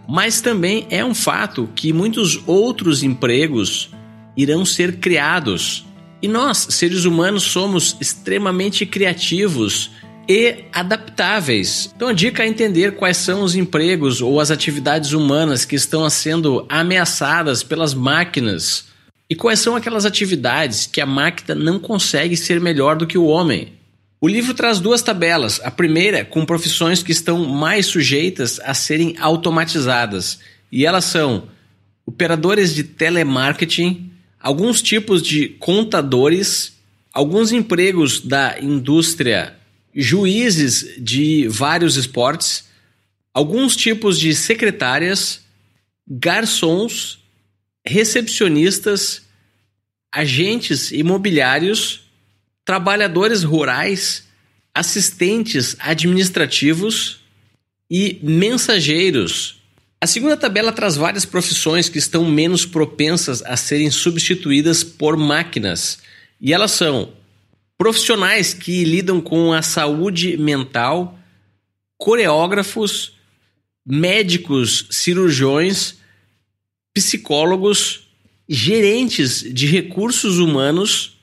Mas 0.08 0.40
também 0.40 0.86
é 0.90 1.04
um 1.04 1.14
fato 1.14 1.68
que 1.74 1.92
muitos 1.92 2.42
outros 2.46 3.02
empregos 3.02 3.90
irão 4.36 4.64
ser 4.64 4.96
criados. 4.96 5.86
E 6.20 6.28
nós, 6.28 6.66
seres 6.70 7.04
humanos, 7.04 7.42
somos 7.42 7.96
extremamente 8.00 8.84
criativos 8.84 9.90
e 10.28 10.64
adaptáveis. 10.72 11.92
Então 11.94 12.08
a 12.08 12.12
dica 12.12 12.42
é 12.42 12.48
entender 12.48 12.96
quais 12.96 13.16
são 13.16 13.42
os 13.42 13.54
empregos 13.54 14.20
ou 14.20 14.40
as 14.40 14.50
atividades 14.50 15.12
humanas 15.12 15.64
que 15.64 15.76
estão 15.76 16.08
sendo 16.10 16.66
ameaçadas 16.68 17.62
pelas 17.62 17.94
máquinas 17.94 18.86
e 19.28 19.34
quais 19.34 19.60
são 19.60 19.74
aquelas 19.74 20.04
atividades 20.04 20.86
que 20.86 21.00
a 21.00 21.06
máquina 21.06 21.54
não 21.54 21.78
consegue 21.78 22.36
ser 22.36 22.60
melhor 22.60 22.96
do 22.96 23.06
que 23.06 23.18
o 23.18 23.26
homem. 23.26 23.72
O 24.20 24.28
livro 24.28 24.54
traz 24.54 24.80
duas 24.80 25.02
tabelas. 25.02 25.60
A 25.62 25.70
primeira 25.70 26.24
com 26.24 26.46
profissões 26.46 27.02
que 27.02 27.12
estão 27.12 27.44
mais 27.44 27.86
sujeitas 27.86 28.58
a 28.64 28.72
serem 28.72 29.14
automatizadas, 29.18 30.38
e 30.72 30.86
elas 30.86 31.04
são 31.04 31.44
operadores 32.06 32.74
de 32.74 32.84
telemarketing, 32.84 34.10
alguns 34.40 34.80
tipos 34.80 35.22
de 35.22 35.48
contadores, 35.48 36.74
alguns 37.12 37.52
empregos 37.52 38.20
da 38.20 38.56
indústria, 38.60 39.54
juízes 39.94 40.94
de 40.98 41.46
vários 41.48 41.96
esportes, 41.96 42.64
alguns 43.32 43.76
tipos 43.76 44.18
de 44.18 44.34
secretárias, 44.34 45.42
garçons, 46.06 47.18
recepcionistas, 47.86 49.22
agentes 50.12 50.90
imobiliários, 50.90 52.02
trabalhadores 52.64 53.42
rurais, 53.42 54.24
assistentes 54.74 55.76
administrativos 55.78 57.20
e 57.90 58.18
mensageiros. 58.22 59.62
A 60.00 60.06
segunda 60.06 60.36
tabela 60.36 60.72
traz 60.72 60.96
várias 60.96 61.24
profissões 61.24 61.88
que 61.88 61.98
estão 61.98 62.24
menos 62.24 62.66
propensas 62.66 63.42
a 63.42 63.56
serem 63.56 63.90
substituídas 63.90 64.82
por 64.82 65.16
máquinas. 65.16 65.98
E 66.40 66.52
elas 66.52 66.72
são 66.72 67.12
profissionais 67.76 68.54
que 68.54 68.84
lidam 68.84 69.20
com 69.20 69.52
a 69.52 69.62
saúde 69.62 70.36
mental, 70.36 71.18
coreógrafos, 71.96 73.14
médicos, 73.84 74.86
cirurgiões, 74.90 75.96
psicólogos, 76.94 78.08
gerentes 78.48 79.42
de 79.42 79.66
recursos 79.66 80.38
humanos, 80.38 81.18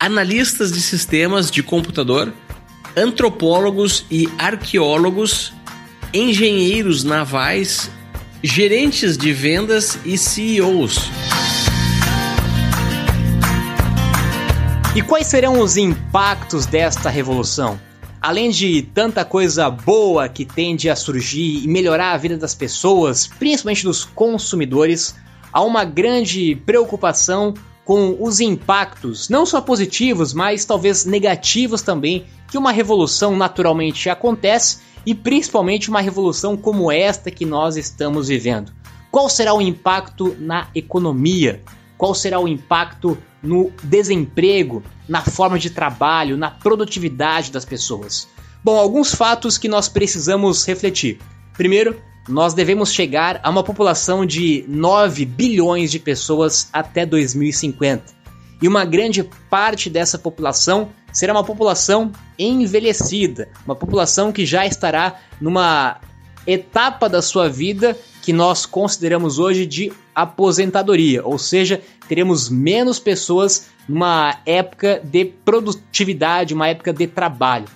analistas 0.00 0.72
de 0.72 0.80
sistemas 0.80 1.50
de 1.50 1.62
computador, 1.62 2.32
antropólogos 2.96 4.04
e 4.10 4.28
arqueólogos, 4.38 5.52
engenheiros 6.12 7.04
navais, 7.04 7.90
gerentes 8.42 9.16
de 9.16 9.32
vendas 9.32 9.98
e 10.04 10.16
CEOs. 10.16 11.35
E 14.96 15.02
quais 15.02 15.26
serão 15.26 15.60
os 15.60 15.76
impactos 15.76 16.64
desta 16.64 17.10
revolução? 17.10 17.78
Além 18.18 18.48
de 18.48 18.80
tanta 18.80 19.26
coisa 19.26 19.68
boa 19.68 20.26
que 20.26 20.46
tende 20.46 20.88
a 20.88 20.96
surgir 20.96 21.62
e 21.62 21.68
melhorar 21.68 22.12
a 22.12 22.16
vida 22.16 22.38
das 22.38 22.54
pessoas, 22.54 23.26
principalmente 23.26 23.84
dos 23.84 24.06
consumidores, 24.06 25.14
há 25.52 25.60
uma 25.60 25.84
grande 25.84 26.56
preocupação 26.64 27.52
com 27.84 28.16
os 28.18 28.40
impactos, 28.40 29.28
não 29.28 29.44
só 29.44 29.60
positivos, 29.60 30.32
mas 30.32 30.64
talvez 30.64 31.04
negativos 31.04 31.82
também, 31.82 32.24
que 32.50 32.56
uma 32.56 32.72
revolução 32.72 33.36
naturalmente 33.36 34.08
acontece 34.08 34.78
e 35.04 35.14
principalmente 35.14 35.90
uma 35.90 36.00
revolução 36.00 36.56
como 36.56 36.90
esta 36.90 37.30
que 37.30 37.44
nós 37.44 37.76
estamos 37.76 38.28
vivendo. 38.28 38.72
Qual 39.10 39.28
será 39.28 39.52
o 39.52 39.60
impacto 39.60 40.34
na 40.40 40.68
economia? 40.74 41.60
Qual 41.96 42.14
será 42.14 42.38
o 42.38 42.48
impacto 42.48 43.16
no 43.42 43.72
desemprego, 43.82 44.82
na 45.08 45.22
forma 45.22 45.58
de 45.58 45.70
trabalho, 45.70 46.36
na 46.36 46.50
produtividade 46.50 47.50
das 47.50 47.64
pessoas? 47.64 48.28
Bom, 48.62 48.76
alguns 48.78 49.14
fatos 49.14 49.56
que 49.56 49.68
nós 49.68 49.88
precisamos 49.88 50.66
refletir. 50.66 51.18
Primeiro, 51.54 52.00
nós 52.28 52.52
devemos 52.52 52.92
chegar 52.92 53.40
a 53.42 53.48
uma 53.48 53.62
população 53.62 54.26
de 54.26 54.64
9 54.68 55.24
bilhões 55.24 55.90
de 55.90 55.98
pessoas 55.98 56.68
até 56.72 57.06
2050. 57.06 58.16
E 58.60 58.66
uma 58.66 58.84
grande 58.84 59.22
parte 59.48 59.88
dessa 59.88 60.18
população 60.18 60.88
será 61.12 61.32
uma 61.32 61.44
população 61.44 62.10
envelhecida, 62.38 63.48
uma 63.64 63.76
população 63.76 64.32
que 64.32 64.44
já 64.44 64.66
estará 64.66 65.20
numa 65.40 66.00
etapa 66.46 67.08
da 67.08 67.20
sua 67.20 67.48
vida 67.48 67.96
que 68.22 68.32
nós 68.32 68.66
consideramos 68.66 69.38
hoje 69.38 69.66
de 69.66 69.92
aposentadoria, 70.16 71.22
ou 71.22 71.36
seja, 71.36 71.82
teremos 72.08 72.48
menos 72.48 72.98
pessoas 72.98 73.68
numa 73.86 74.40
época 74.46 74.98
de 75.04 75.26
produtividade, 75.26 76.54
uma 76.54 76.68
época 76.68 76.90
de 76.90 77.06
trabalho. 77.06 77.66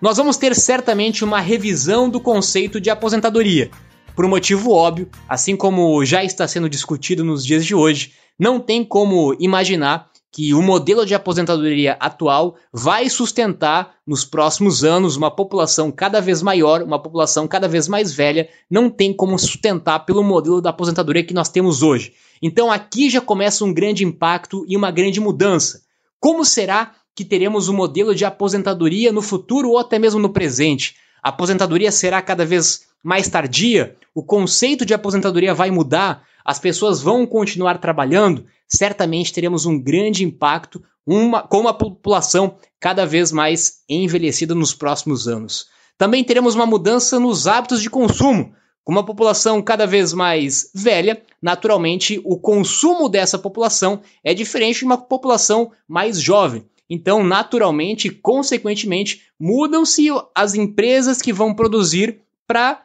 Nós 0.00 0.16
vamos 0.16 0.36
ter 0.36 0.54
certamente 0.54 1.24
uma 1.24 1.40
revisão 1.40 2.08
do 2.08 2.20
conceito 2.20 2.80
de 2.80 2.88
aposentadoria. 2.88 3.68
Por 4.14 4.24
um 4.24 4.28
motivo 4.28 4.70
óbvio, 4.70 5.08
assim 5.28 5.56
como 5.56 6.04
já 6.04 6.22
está 6.22 6.46
sendo 6.46 6.68
discutido 6.68 7.24
nos 7.24 7.44
dias 7.44 7.66
de 7.66 7.74
hoje, 7.74 8.12
não 8.38 8.60
tem 8.60 8.84
como 8.84 9.36
imaginar 9.40 10.08
que 10.30 10.52
o 10.52 10.62
modelo 10.62 11.06
de 11.06 11.14
aposentadoria 11.14 11.96
atual 11.98 12.56
vai 12.72 13.08
sustentar 13.08 13.96
nos 14.06 14.24
próximos 14.24 14.84
anos 14.84 15.16
uma 15.16 15.30
população 15.30 15.90
cada 15.90 16.20
vez 16.20 16.42
maior, 16.42 16.82
uma 16.82 17.00
população 17.00 17.48
cada 17.48 17.66
vez 17.66 17.88
mais 17.88 18.12
velha, 18.12 18.48
não 18.70 18.90
tem 18.90 19.12
como 19.12 19.38
sustentar 19.38 20.00
pelo 20.00 20.22
modelo 20.22 20.60
da 20.60 20.70
aposentadoria 20.70 21.24
que 21.24 21.34
nós 21.34 21.48
temos 21.48 21.82
hoje. 21.82 22.12
Então 22.42 22.70
aqui 22.70 23.08
já 23.08 23.20
começa 23.20 23.64
um 23.64 23.72
grande 23.72 24.04
impacto 24.04 24.64
e 24.68 24.76
uma 24.76 24.90
grande 24.90 25.18
mudança. 25.18 25.82
Como 26.20 26.44
será 26.44 26.92
que 27.14 27.24
teremos 27.24 27.68
um 27.68 27.74
modelo 27.74 28.14
de 28.14 28.24
aposentadoria 28.24 29.10
no 29.10 29.22
futuro 29.22 29.70
ou 29.70 29.78
até 29.78 29.98
mesmo 29.98 30.20
no 30.20 30.30
presente? 30.30 30.94
A 31.22 31.30
aposentadoria 31.30 31.90
será 31.90 32.20
cada 32.22 32.44
vez 32.44 32.86
mais 33.02 33.28
tardia? 33.28 33.96
O 34.14 34.22
conceito 34.22 34.84
de 34.84 34.94
aposentadoria 34.94 35.54
vai 35.54 35.70
mudar? 35.70 36.27
As 36.48 36.58
pessoas 36.58 37.02
vão 37.02 37.26
continuar 37.26 37.76
trabalhando? 37.76 38.46
certamente 38.68 39.32
teremos 39.32 39.64
um 39.64 39.80
grande 39.80 40.24
impacto 40.24 40.82
uma, 41.06 41.42
com 41.42 41.58
uma 41.58 41.72
população 41.72 42.56
cada 42.78 43.06
vez 43.06 43.32
mais 43.32 43.82
envelhecida 43.88 44.54
nos 44.54 44.74
próximos 44.74 45.26
anos. 45.26 45.66
Também 45.96 46.22
teremos 46.22 46.54
uma 46.54 46.66
mudança 46.66 47.18
nos 47.18 47.46
hábitos 47.46 47.82
de 47.82 47.88
consumo. 47.88 48.54
Com 48.84 48.92
uma 48.92 49.04
população 49.04 49.60
cada 49.60 49.86
vez 49.86 50.12
mais 50.12 50.70
velha, 50.74 51.22
naturalmente 51.42 52.20
o 52.24 52.38
consumo 52.38 53.08
dessa 53.08 53.38
população 53.38 54.00
é 54.22 54.32
diferente 54.32 54.80
de 54.80 54.84
uma 54.84 54.98
população 54.98 55.72
mais 55.86 56.20
jovem. 56.20 56.64
Então, 56.90 57.22
naturalmente, 57.22 58.10
consequentemente, 58.10 59.24
mudam-se 59.38 60.08
as 60.34 60.54
empresas 60.54 61.20
que 61.20 61.32
vão 61.32 61.54
produzir 61.54 62.20
para 62.46 62.82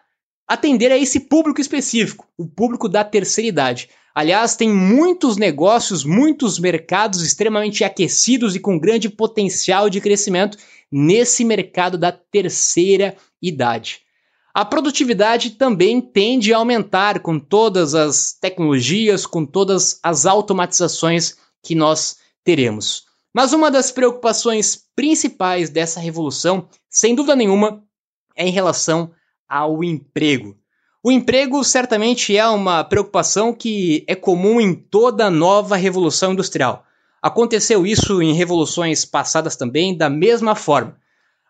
atender 0.48 0.92
a 0.92 0.98
esse 0.98 1.22
público 1.22 1.62
específico, 1.62 2.28
o 2.38 2.46
público 2.46 2.90
da 2.90 3.04
terceira 3.04 3.48
idade. 3.48 3.90
Aliás, 4.14 4.56
tem 4.56 4.70
muitos 4.70 5.38
negócios, 5.38 6.04
muitos 6.04 6.60
mercados 6.60 7.22
extremamente 7.22 7.84
aquecidos 7.84 8.56
e 8.56 8.60
com 8.60 8.80
grande 8.80 9.10
potencial 9.10 9.90
de 9.90 10.00
crescimento 10.00 10.58
nesse 10.92 11.44
mercado 11.44 11.98
da 11.98 12.12
terceira 12.12 13.16
idade. 13.42 14.02
A 14.54 14.64
produtividade 14.64 15.52
também 15.52 16.00
tende 16.00 16.54
a 16.54 16.58
aumentar 16.58 17.22
com 17.22 17.40
todas 17.40 17.96
as 17.96 18.34
tecnologias, 18.40 19.26
com 19.26 19.44
todas 19.44 20.00
as 20.04 20.28
automatizações 20.28 21.36
que 21.64 21.74
nós 21.74 22.18
teremos. 22.44 23.06
Mas 23.34 23.52
uma 23.52 23.72
das 23.72 23.92
preocupações 23.92 24.78
principais 24.96 25.72
dessa 25.72 26.00
revolução, 26.00 26.70
sem 26.88 27.16
dúvida 27.16 27.36
nenhuma, 27.36 27.84
é 28.36 28.48
em 28.48 28.52
relação 28.52 29.12
ao 29.48 29.84
emprego. 29.84 30.58
O 31.04 31.12
emprego 31.12 31.64
certamente 31.64 32.38
é 32.38 32.48
uma 32.48 32.84
preocupação 32.84 33.54
que 33.54 34.06
é 34.08 34.16
comum 34.16 34.62
em 34.62 34.74
toda 34.74 35.30
nova 35.30 35.76
revolução 35.76 36.32
industrial. 36.32 36.86
Aconteceu 37.22 37.86
isso 37.86 38.22
em 38.22 38.34
revoluções 38.34 39.04
passadas 39.06 39.56
também, 39.56 39.98
da 39.98 40.10
mesma 40.10 40.56
forma. 40.56 40.98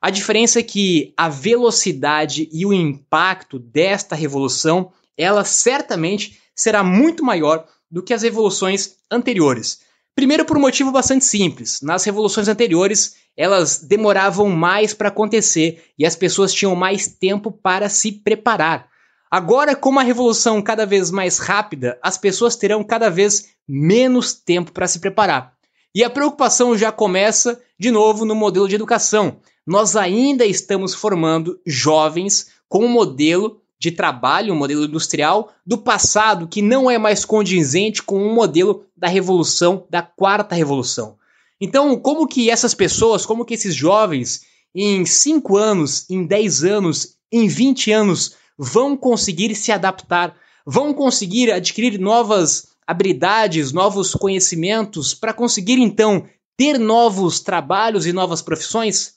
A 0.02 0.10
diferença 0.10 0.60
é 0.60 0.64
que 0.64 1.14
a 1.16 1.30
velocidade 1.30 2.50
e 2.52 2.66
o 2.66 2.74
impacto 2.74 3.58
desta 3.58 4.16
revolução, 4.16 4.92
ela 5.18 5.44
certamente 5.44 6.40
será 6.56 6.84
muito 6.84 7.24
maior 7.24 7.66
do 7.90 8.04
que 8.04 8.14
as 8.14 8.24
revoluções 8.24 8.96
anteriores. 9.10 9.82
Primeiro 10.16 10.46
por 10.46 10.58
um 10.58 10.62
motivo 10.62 10.92
bastante 10.92 11.26
simples. 11.26 11.82
Nas 11.82 12.04
revoluções 12.04 12.48
anteriores, 12.48 13.16
elas 13.36 13.80
demoravam 13.80 14.48
mais 14.48 14.94
para 14.94 15.10
acontecer 15.10 15.84
e 15.98 16.06
as 16.06 16.16
pessoas 16.16 16.54
tinham 16.54 16.76
mais 16.76 17.08
tempo 17.08 17.52
para 17.52 17.90
se 17.90 18.12
preparar. 18.12 18.88
Agora, 19.30 19.76
com 19.76 19.90
uma 19.90 20.04
revolução 20.04 20.62
cada 20.62 20.86
vez 20.86 21.10
mais 21.10 21.40
rápida, 21.40 21.98
as 22.04 22.16
pessoas 22.20 22.56
terão 22.56 22.84
cada 22.84 23.10
vez 23.10 23.50
menos 23.68 24.34
tempo 24.34 24.72
para 24.72 24.88
se 24.88 25.00
preparar. 25.00 25.54
E 25.96 26.04
a 26.04 26.10
preocupação 26.10 26.78
já 26.78 26.92
começa 26.92 27.60
de 27.80 27.90
novo 27.90 28.26
no 28.26 28.36
modelo 28.36 28.68
de 28.68 28.76
educação. 28.76 29.40
Nós 29.66 29.96
ainda 29.96 30.46
estamos 30.46 30.94
formando 30.94 31.60
jovens 31.66 32.52
com 32.70 32.86
um 32.86 32.90
modelo 32.90 33.63
de 33.84 33.92
trabalho, 33.92 34.54
um 34.54 34.58
modelo 34.58 34.86
industrial 34.86 35.52
do 35.66 35.78
passado 35.78 36.48
que 36.48 36.62
não 36.62 36.90
é 36.90 36.98
mais 36.98 37.26
condizente 37.26 38.02
com 38.02 38.18
o 38.18 38.30
um 38.30 38.34
modelo 38.34 38.86
da 38.96 39.10
revolução, 39.10 39.86
da 39.90 40.02
quarta 40.02 40.56
revolução. 40.56 41.18
Então, 41.60 42.00
como 42.00 42.26
que 42.26 42.50
essas 42.50 42.74
pessoas, 42.74 43.26
como 43.26 43.44
que 43.44 43.54
esses 43.54 43.76
jovens, 43.76 44.44
em 44.74 45.06
5 45.06 45.58
anos, 45.58 46.10
em 46.10 46.26
10 46.26 46.64
anos, 46.64 47.18
em 47.30 47.46
20 47.46 47.92
anos, 47.92 48.36
vão 48.58 48.96
conseguir 48.96 49.54
se 49.54 49.70
adaptar, 49.70 50.34
vão 50.66 50.94
conseguir 50.94 51.52
adquirir 51.52 52.00
novas 52.00 52.70
habilidades, 52.88 53.74
novos 53.74 54.14
conhecimentos 54.14 55.14
para 55.14 55.34
conseguir 55.34 55.78
então 55.78 56.26
ter 56.56 56.80
novos 56.80 57.42
trabalhos 57.42 58.06
e 58.06 58.14
novas 58.14 58.42
profissões? 58.42 59.16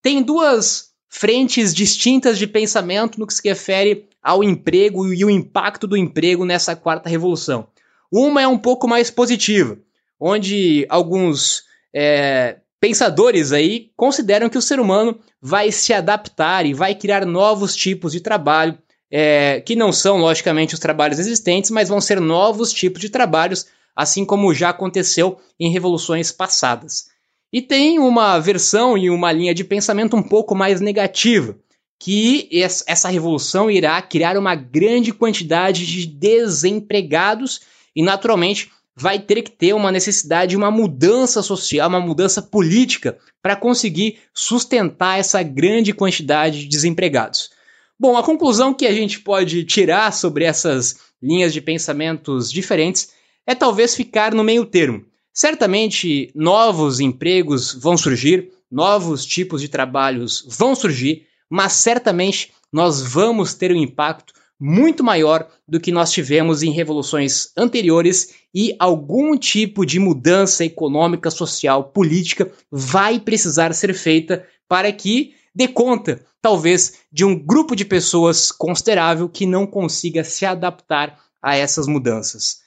Tem 0.00 0.22
duas 0.22 0.92
frentes 1.08 1.74
distintas 1.74 2.38
de 2.38 2.46
pensamento 2.46 3.18
no 3.18 3.26
que 3.26 3.34
se 3.34 3.46
refere 3.46 4.08
ao 4.22 4.42
emprego 4.42 5.12
e 5.12 5.24
o 5.24 5.30
impacto 5.30 5.86
do 5.86 5.96
emprego 5.96 6.44
nessa 6.44 6.74
quarta 6.74 7.08
revolução. 7.08 7.68
Uma 8.12 8.42
é 8.42 8.48
um 8.48 8.58
pouco 8.58 8.88
mais 8.88 9.10
positiva, 9.10 9.78
onde 10.18 10.86
alguns 10.88 11.64
é, 11.94 12.56
pensadores 12.80 13.52
aí 13.52 13.90
consideram 13.96 14.48
que 14.48 14.58
o 14.58 14.62
ser 14.62 14.80
humano 14.80 15.18
vai 15.40 15.72
se 15.72 15.92
adaptar 15.92 16.66
e 16.66 16.74
vai 16.74 16.94
criar 16.94 17.24
novos 17.24 17.74
tipos 17.74 18.12
de 18.12 18.20
trabalho, 18.20 18.78
é, 19.10 19.60
que 19.60 19.76
não 19.76 19.92
são, 19.92 20.18
logicamente, 20.18 20.74
os 20.74 20.80
trabalhos 20.80 21.18
existentes, 21.18 21.70
mas 21.70 21.88
vão 21.88 22.00
ser 22.00 22.20
novos 22.20 22.72
tipos 22.72 23.00
de 23.00 23.08
trabalhos, 23.08 23.66
assim 23.94 24.24
como 24.24 24.52
já 24.52 24.70
aconteceu 24.70 25.38
em 25.58 25.70
revoluções 25.70 26.32
passadas. 26.32 27.06
E 27.52 27.62
tem 27.62 27.98
uma 27.98 28.38
versão 28.38 28.98
e 28.98 29.08
uma 29.08 29.32
linha 29.32 29.54
de 29.54 29.64
pensamento 29.64 30.16
um 30.16 30.22
pouco 30.22 30.54
mais 30.54 30.80
negativa, 30.80 31.56
que 31.98 32.48
essa 32.86 33.08
revolução 33.08 33.70
irá 33.70 34.00
criar 34.02 34.36
uma 34.36 34.54
grande 34.54 35.12
quantidade 35.12 35.86
de 35.86 36.06
desempregados 36.06 37.60
e, 37.94 38.02
naturalmente, 38.02 38.70
vai 38.94 39.18
ter 39.18 39.42
que 39.42 39.50
ter 39.50 39.74
uma 39.74 39.92
necessidade 39.92 40.50
de 40.50 40.56
uma 40.56 40.70
mudança 40.70 41.42
social, 41.42 41.88
uma 41.88 42.00
mudança 42.00 42.40
política 42.40 43.18
para 43.42 43.54
conseguir 43.54 44.18
sustentar 44.32 45.18
essa 45.18 45.42
grande 45.42 45.92
quantidade 45.92 46.60
de 46.60 46.66
desempregados. 46.66 47.50
Bom, 47.98 48.16
a 48.16 48.22
conclusão 48.22 48.74
que 48.74 48.86
a 48.86 48.92
gente 48.92 49.20
pode 49.20 49.64
tirar 49.64 50.12
sobre 50.12 50.44
essas 50.44 50.96
linhas 51.22 51.52
de 51.52 51.60
pensamentos 51.60 52.50
diferentes 52.50 53.10
é 53.46 53.54
talvez 53.54 53.94
ficar 53.94 54.34
no 54.34 54.44
meio 54.44 54.64
termo. 54.66 55.04
Certamente 55.38 56.32
novos 56.34 56.98
empregos 56.98 57.74
vão 57.74 57.94
surgir, 57.94 58.52
novos 58.70 59.22
tipos 59.26 59.60
de 59.60 59.68
trabalhos 59.68 60.42
vão 60.48 60.74
surgir, 60.74 61.26
mas 61.50 61.74
certamente 61.74 62.54
nós 62.72 63.02
vamos 63.02 63.52
ter 63.52 63.70
um 63.70 63.76
impacto 63.76 64.32
muito 64.58 65.04
maior 65.04 65.46
do 65.68 65.78
que 65.78 65.92
nós 65.92 66.10
tivemos 66.10 66.62
em 66.62 66.70
revoluções 66.70 67.50
anteriores 67.54 68.34
e 68.54 68.74
algum 68.78 69.36
tipo 69.36 69.84
de 69.84 69.98
mudança 69.98 70.64
econômica, 70.64 71.30
social, 71.30 71.84
política 71.84 72.50
vai 72.70 73.20
precisar 73.20 73.74
ser 73.74 73.92
feita 73.92 74.42
para 74.66 74.90
que 74.90 75.34
dê 75.54 75.68
conta, 75.68 76.24
talvez, 76.40 77.00
de 77.12 77.26
um 77.26 77.38
grupo 77.38 77.76
de 77.76 77.84
pessoas 77.84 78.50
considerável 78.50 79.28
que 79.28 79.44
não 79.44 79.66
consiga 79.66 80.24
se 80.24 80.46
adaptar 80.46 81.20
a 81.42 81.54
essas 81.54 81.86
mudanças. 81.86 82.64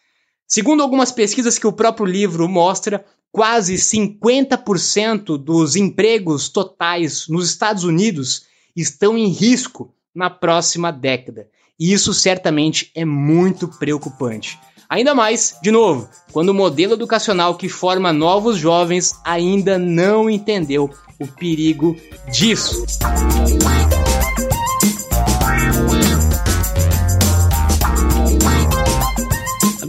Segundo 0.51 0.81
algumas 0.81 1.12
pesquisas 1.12 1.59
que 1.59 1.67
o 1.67 1.71
próprio 1.71 2.07
livro 2.07 2.49
mostra, 2.49 3.05
quase 3.31 3.75
50% 3.75 5.38
dos 5.38 5.75
empregos 5.75 6.49
totais 6.49 7.27
nos 7.27 7.47
Estados 7.47 7.83
Unidos 7.83 8.47
estão 8.75 9.15
em 9.15 9.27
risco 9.27 9.93
na 10.13 10.27
próxima 10.27 10.91
década. 10.91 11.47
E 11.79 11.93
isso 11.93 12.15
certamente 12.15 12.89
é 12.95 13.05
muito 13.05 13.67
preocupante. 13.67 14.57
Ainda 14.89 15.13
mais, 15.13 15.55
de 15.62 15.69
novo, 15.69 16.09
quando 16.31 16.49
o 16.49 16.53
modelo 16.53 16.93
educacional 16.93 17.55
que 17.55 17.69
forma 17.69 18.12
novos 18.12 18.57
jovens 18.57 19.13
ainda 19.23 19.77
não 19.77 20.27
entendeu 20.27 20.89
o 21.19 21.27
perigo 21.27 21.95
disso. 22.31 22.88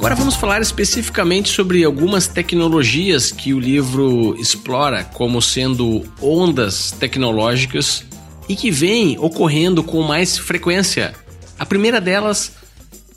Agora 0.00 0.14
vamos 0.14 0.34
falar 0.34 0.62
especificamente 0.62 1.50
sobre 1.50 1.84
algumas 1.84 2.26
tecnologias 2.26 3.30
que 3.30 3.52
o 3.52 3.60
livro 3.60 4.34
explora 4.40 5.04
como 5.04 5.42
sendo 5.42 6.02
ondas 6.22 6.90
tecnológicas 6.92 8.02
e 8.48 8.56
que 8.56 8.70
vêm 8.70 9.18
ocorrendo 9.18 9.82
com 9.84 10.00
mais 10.00 10.38
frequência 10.38 11.14
a 11.58 11.66
primeira 11.66 12.00
delas 12.00 12.52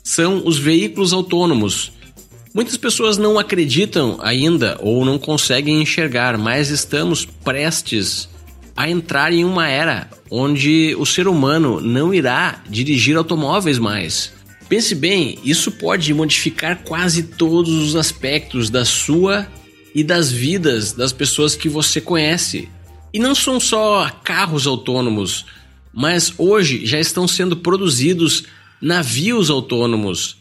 são 0.02 0.46
os 0.46 0.58
veículos 0.58 1.14
autônomos. 1.14 1.90
Muitas 2.52 2.76
pessoas 2.76 3.16
não 3.16 3.38
acreditam 3.38 4.18
ainda 4.20 4.76
ou 4.82 5.06
não 5.06 5.18
conseguem 5.18 5.80
enxergar, 5.80 6.36
mas 6.36 6.68
estamos 6.68 7.24
prestes 7.24 8.28
a 8.76 8.90
entrar 8.90 9.32
em 9.32 9.42
uma 9.42 9.66
era 9.66 10.10
onde 10.30 10.94
o 10.98 11.06
ser 11.06 11.26
humano 11.26 11.80
não 11.80 12.12
irá 12.12 12.62
dirigir 12.68 13.16
automóveis 13.16 13.78
mais. 13.78 14.30
Pense 14.68 14.94
bem, 14.94 15.38
isso 15.44 15.70
pode 15.70 16.12
modificar 16.14 16.82
quase 16.82 17.24
todos 17.24 17.72
os 17.72 17.96
aspectos 17.96 18.70
da 18.70 18.84
sua 18.84 19.46
e 19.94 20.02
das 20.02 20.32
vidas 20.32 20.92
das 20.92 21.12
pessoas 21.12 21.54
que 21.54 21.68
você 21.68 22.00
conhece. 22.00 22.68
E 23.12 23.18
não 23.18 23.34
são 23.34 23.60
só 23.60 24.10
carros 24.24 24.66
autônomos, 24.66 25.46
mas 25.92 26.34
hoje 26.36 26.84
já 26.84 26.98
estão 26.98 27.28
sendo 27.28 27.56
produzidos 27.56 28.44
navios 28.80 29.50
autônomos, 29.50 30.36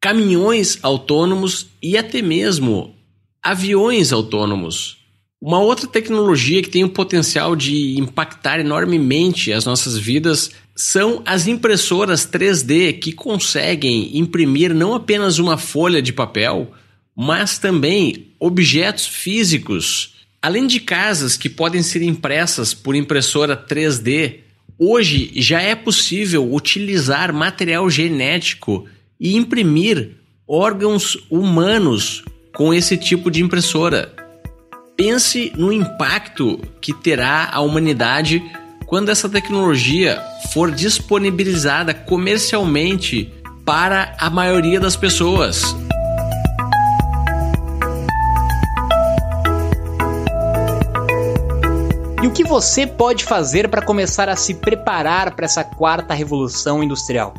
caminhões 0.00 0.78
autônomos 0.82 1.68
e 1.82 1.96
até 1.96 2.20
mesmo 2.20 2.94
aviões 3.42 4.12
autônomos. 4.12 4.99
Uma 5.40 5.58
outra 5.58 5.86
tecnologia 5.86 6.62
que 6.62 6.68
tem 6.68 6.84
o 6.84 6.90
potencial 6.90 7.56
de 7.56 7.98
impactar 7.98 8.60
enormemente 8.60 9.52
as 9.52 9.64
nossas 9.64 9.96
vidas 9.96 10.50
são 10.76 11.22
as 11.24 11.46
impressoras 11.46 12.26
3D 12.26 12.98
que 12.98 13.12
conseguem 13.12 14.18
imprimir 14.18 14.74
não 14.74 14.94
apenas 14.94 15.38
uma 15.38 15.56
folha 15.56 16.02
de 16.02 16.12
papel, 16.12 16.70
mas 17.16 17.58
também 17.58 18.28
objetos 18.38 19.06
físicos. 19.06 20.14
Além 20.42 20.66
de 20.66 20.80
casas 20.80 21.36
que 21.36 21.48
podem 21.48 21.82
ser 21.82 22.02
impressas 22.02 22.74
por 22.74 22.94
impressora 22.94 23.56
3D, 23.56 24.40
Hoje 24.82 25.30
já 25.34 25.60
é 25.60 25.74
possível 25.74 26.54
utilizar 26.54 27.34
material 27.34 27.90
genético 27.90 28.86
e 29.20 29.36
imprimir 29.36 30.12
órgãos 30.48 31.18
humanos 31.30 32.24
com 32.54 32.72
esse 32.72 32.96
tipo 32.96 33.30
de 33.30 33.42
impressora. 33.42 34.19
Pense 35.02 35.50
no 35.56 35.72
impacto 35.72 36.58
que 36.78 36.92
terá 36.92 37.48
a 37.50 37.62
humanidade 37.62 38.42
quando 38.84 39.08
essa 39.08 39.30
tecnologia 39.30 40.22
for 40.52 40.70
disponibilizada 40.70 41.94
comercialmente 41.94 43.32
para 43.64 44.14
a 44.20 44.28
maioria 44.28 44.78
das 44.78 44.96
pessoas. 44.96 45.74
E 52.22 52.26
o 52.26 52.30
que 52.30 52.44
você 52.44 52.86
pode 52.86 53.24
fazer 53.24 53.70
para 53.70 53.80
começar 53.80 54.28
a 54.28 54.36
se 54.36 54.52
preparar 54.52 55.34
para 55.34 55.46
essa 55.46 55.64
quarta 55.64 56.12
revolução 56.12 56.82
industrial? 56.82 57.32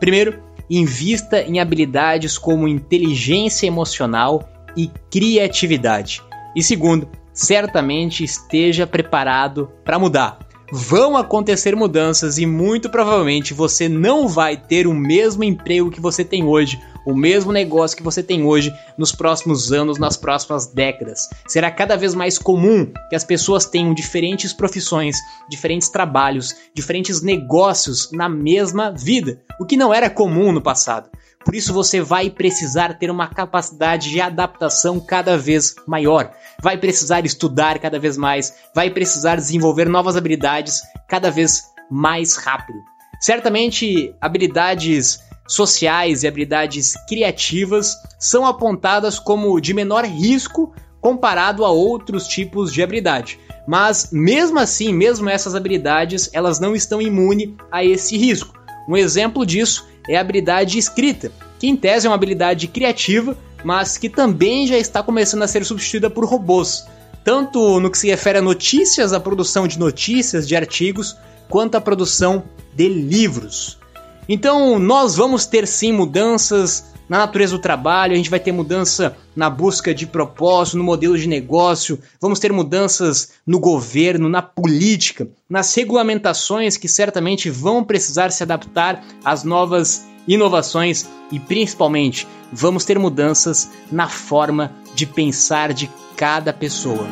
Primeiro, 0.00 0.42
invista 0.68 1.42
em 1.42 1.60
habilidades 1.60 2.36
como 2.36 2.66
inteligência 2.66 3.68
emocional 3.68 4.48
e 4.76 4.90
criatividade. 5.12 6.20
E 6.54 6.62
segundo, 6.62 7.08
certamente 7.32 8.22
esteja 8.24 8.86
preparado 8.86 9.70
para 9.84 9.98
mudar. 9.98 10.38
Vão 10.72 11.16
acontecer 11.16 11.76
mudanças 11.76 12.38
e 12.38 12.46
muito 12.46 12.88
provavelmente 12.88 13.52
você 13.52 13.88
não 13.88 14.26
vai 14.26 14.56
ter 14.56 14.86
o 14.86 14.94
mesmo 14.94 15.44
emprego 15.44 15.90
que 15.90 16.00
você 16.00 16.24
tem 16.24 16.44
hoje 16.44 16.78
o 17.04 17.14
mesmo 17.14 17.52
negócio 17.52 17.96
que 17.96 18.02
você 18.02 18.22
tem 18.22 18.44
hoje 18.44 18.74
nos 18.96 19.12
próximos 19.12 19.72
anos, 19.72 19.98
nas 19.98 20.16
próximas 20.16 20.66
décadas. 20.66 21.28
Será 21.46 21.70
cada 21.70 21.96
vez 21.96 22.14
mais 22.14 22.38
comum 22.38 22.90
que 23.08 23.16
as 23.16 23.24
pessoas 23.24 23.66
tenham 23.66 23.94
diferentes 23.94 24.52
profissões, 24.52 25.16
diferentes 25.48 25.88
trabalhos, 25.88 26.54
diferentes 26.74 27.20
negócios 27.20 28.10
na 28.12 28.28
mesma 28.28 28.90
vida, 28.90 29.40
o 29.60 29.66
que 29.66 29.76
não 29.76 29.92
era 29.92 30.08
comum 30.08 30.50
no 30.52 30.62
passado. 30.62 31.10
Por 31.44 31.54
isso 31.54 31.72
você 31.72 32.00
vai 32.00 32.30
precisar 32.30 32.94
ter 32.94 33.10
uma 33.10 33.28
capacidade 33.28 34.10
de 34.10 34.20
adaptação 34.20 34.98
cada 34.98 35.36
vez 35.36 35.74
maior. 35.86 36.32
Vai 36.62 36.78
precisar 36.78 37.26
estudar 37.26 37.78
cada 37.78 37.98
vez 37.98 38.16
mais, 38.16 38.54
vai 38.74 38.90
precisar 38.90 39.36
desenvolver 39.36 39.88
novas 39.88 40.16
habilidades 40.16 40.80
cada 41.06 41.30
vez 41.30 41.62
mais 41.90 42.36
rápido. 42.36 42.78
Certamente 43.20 44.14
habilidades 44.20 45.20
sociais 45.46 46.22
e 46.22 46.26
habilidades 46.26 46.94
criativas 47.06 47.94
são 48.18 48.46
apontadas 48.46 49.18
como 49.18 49.60
de 49.60 49.74
menor 49.74 50.04
risco 50.04 50.74
comparado 51.00 51.64
a 51.64 51.70
outros 51.70 52.26
tipos 52.26 52.72
de 52.72 52.82
habilidade. 52.82 53.38
Mas 53.66 54.08
mesmo 54.10 54.58
assim, 54.58 54.92
mesmo 54.92 55.28
essas 55.28 55.54
habilidades, 55.54 56.30
elas 56.32 56.58
não 56.58 56.74
estão 56.74 57.00
imunes 57.00 57.50
a 57.70 57.84
esse 57.84 58.16
risco. 58.16 58.54
Um 58.88 58.96
exemplo 58.96 59.44
disso 59.44 59.86
é 60.08 60.16
a 60.16 60.20
habilidade 60.20 60.78
escrita, 60.78 61.32
que 61.58 61.66
em 61.66 61.76
tese 61.76 62.06
é 62.06 62.10
uma 62.10 62.16
habilidade 62.16 62.68
criativa, 62.68 63.36
mas 63.64 63.96
que 63.96 64.08
também 64.08 64.66
já 64.66 64.76
está 64.76 65.02
começando 65.02 65.42
a 65.42 65.48
ser 65.48 65.64
substituída 65.64 66.10
por 66.10 66.24
robôs, 66.24 66.86
tanto 67.24 67.80
no 67.80 67.90
que 67.90 67.98
se 67.98 68.08
refere 68.08 68.38
a 68.38 68.42
notícias, 68.42 69.12
a 69.12 69.20
produção 69.20 69.66
de 69.66 69.78
notícias, 69.78 70.46
de 70.46 70.54
artigos, 70.54 71.16
quanto 71.48 71.76
a 71.76 71.80
produção 71.80 72.44
de 72.74 72.88
livros. 72.88 73.78
Então, 74.28 74.78
nós 74.78 75.16
vamos 75.16 75.46
ter 75.46 75.66
sim 75.66 75.92
mudanças 75.92 76.93
na 77.08 77.18
natureza 77.18 77.56
do 77.56 77.62
trabalho, 77.62 78.14
a 78.14 78.16
gente 78.16 78.30
vai 78.30 78.40
ter 78.40 78.52
mudança 78.52 79.16
na 79.36 79.50
busca 79.50 79.94
de 79.94 80.06
propósito, 80.06 80.78
no 80.78 80.84
modelo 80.84 81.18
de 81.18 81.28
negócio, 81.28 81.98
vamos 82.20 82.38
ter 82.38 82.52
mudanças 82.52 83.32
no 83.46 83.58
governo, 83.58 84.28
na 84.28 84.40
política, 84.40 85.28
nas 85.48 85.74
regulamentações 85.74 86.76
que 86.76 86.88
certamente 86.88 87.50
vão 87.50 87.84
precisar 87.84 88.30
se 88.30 88.42
adaptar 88.42 89.04
às 89.24 89.44
novas 89.44 90.06
inovações 90.26 91.06
e 91.30 91.38
principalmente 91.38 92.26
vamos 92.50 92.84
ter 92.84 92.98
mudanças 92.98 93.70
na 93.92 94.08
forma 94.08 94.72
de 94.94 95.06
pensar 95.06 95.72
de 95.72 95.90
cada 96.16 96.52
pessoa. 96.52 97.06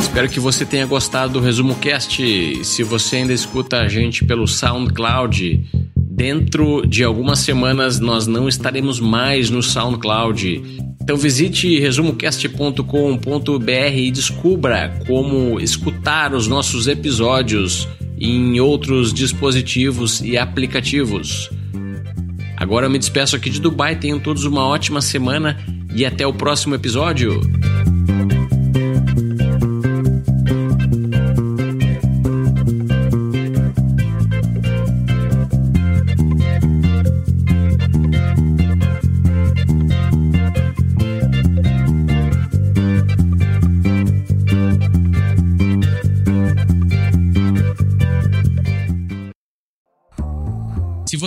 Espero 0.00 0.28
que 0.28 0.40
você 0.40 0.66
tenha 0.66 0.84
gostado 0.84 1.32
do 1.34 1.40
Resumo 1.40 1.74
Cast. 1.76 2.64
Se 2.64 2.82
você 2.82 3.16
ainda 3.16 3.32
escuta 3.32 3.78
a 3.78 3.88
gente 3.88 4.24
pelo 4.26 4.46
SoundCloud, 4.46 5.81
dentro 6.14 6.86
de 6.86 7.02
algumas 7.02 7.40
semanas 7.40 7.98
nós 7.98 8.26
não 8.26 8.48
estaremos 8.48 9.00
mais 9.00 9.50
no 9.50 9.62
SoundCloud. 9.62 10.62
Então 11.00 11.16
visite 11.16 11.80
resumocast.com.br 11.80 13.96
e 13.96 14.10
descubra 14.10 15.00
como 15.06 15.58
escutar 15.58 16.34
os 16.34 16.46
nossos 16.46 16.86
episódios 16.86 17.88
em 18.18 18.60
outros 18.60 19.12
dispositivos 19.12 20.20
e 20.20 20.38
aplicativos. 20.38 21.50
Agora 22.56 22.86
eu 22.86 22.90
me 22.90 22.98
despeço 22.98 23.34
aqui 23.34 23.50
de 23.50 23.60
Dubai, 23.60 23.96
tenham 23.96 24.20
todos 24.20 24.44
uma 24.44 24.64
ótima 24.64 25.00
semana 25.00 25.58
e 25.92 26.06
até 26.06 26.24
o 26.24 26.32
próximo 26.32 26.74
episódio. 26.74 27.40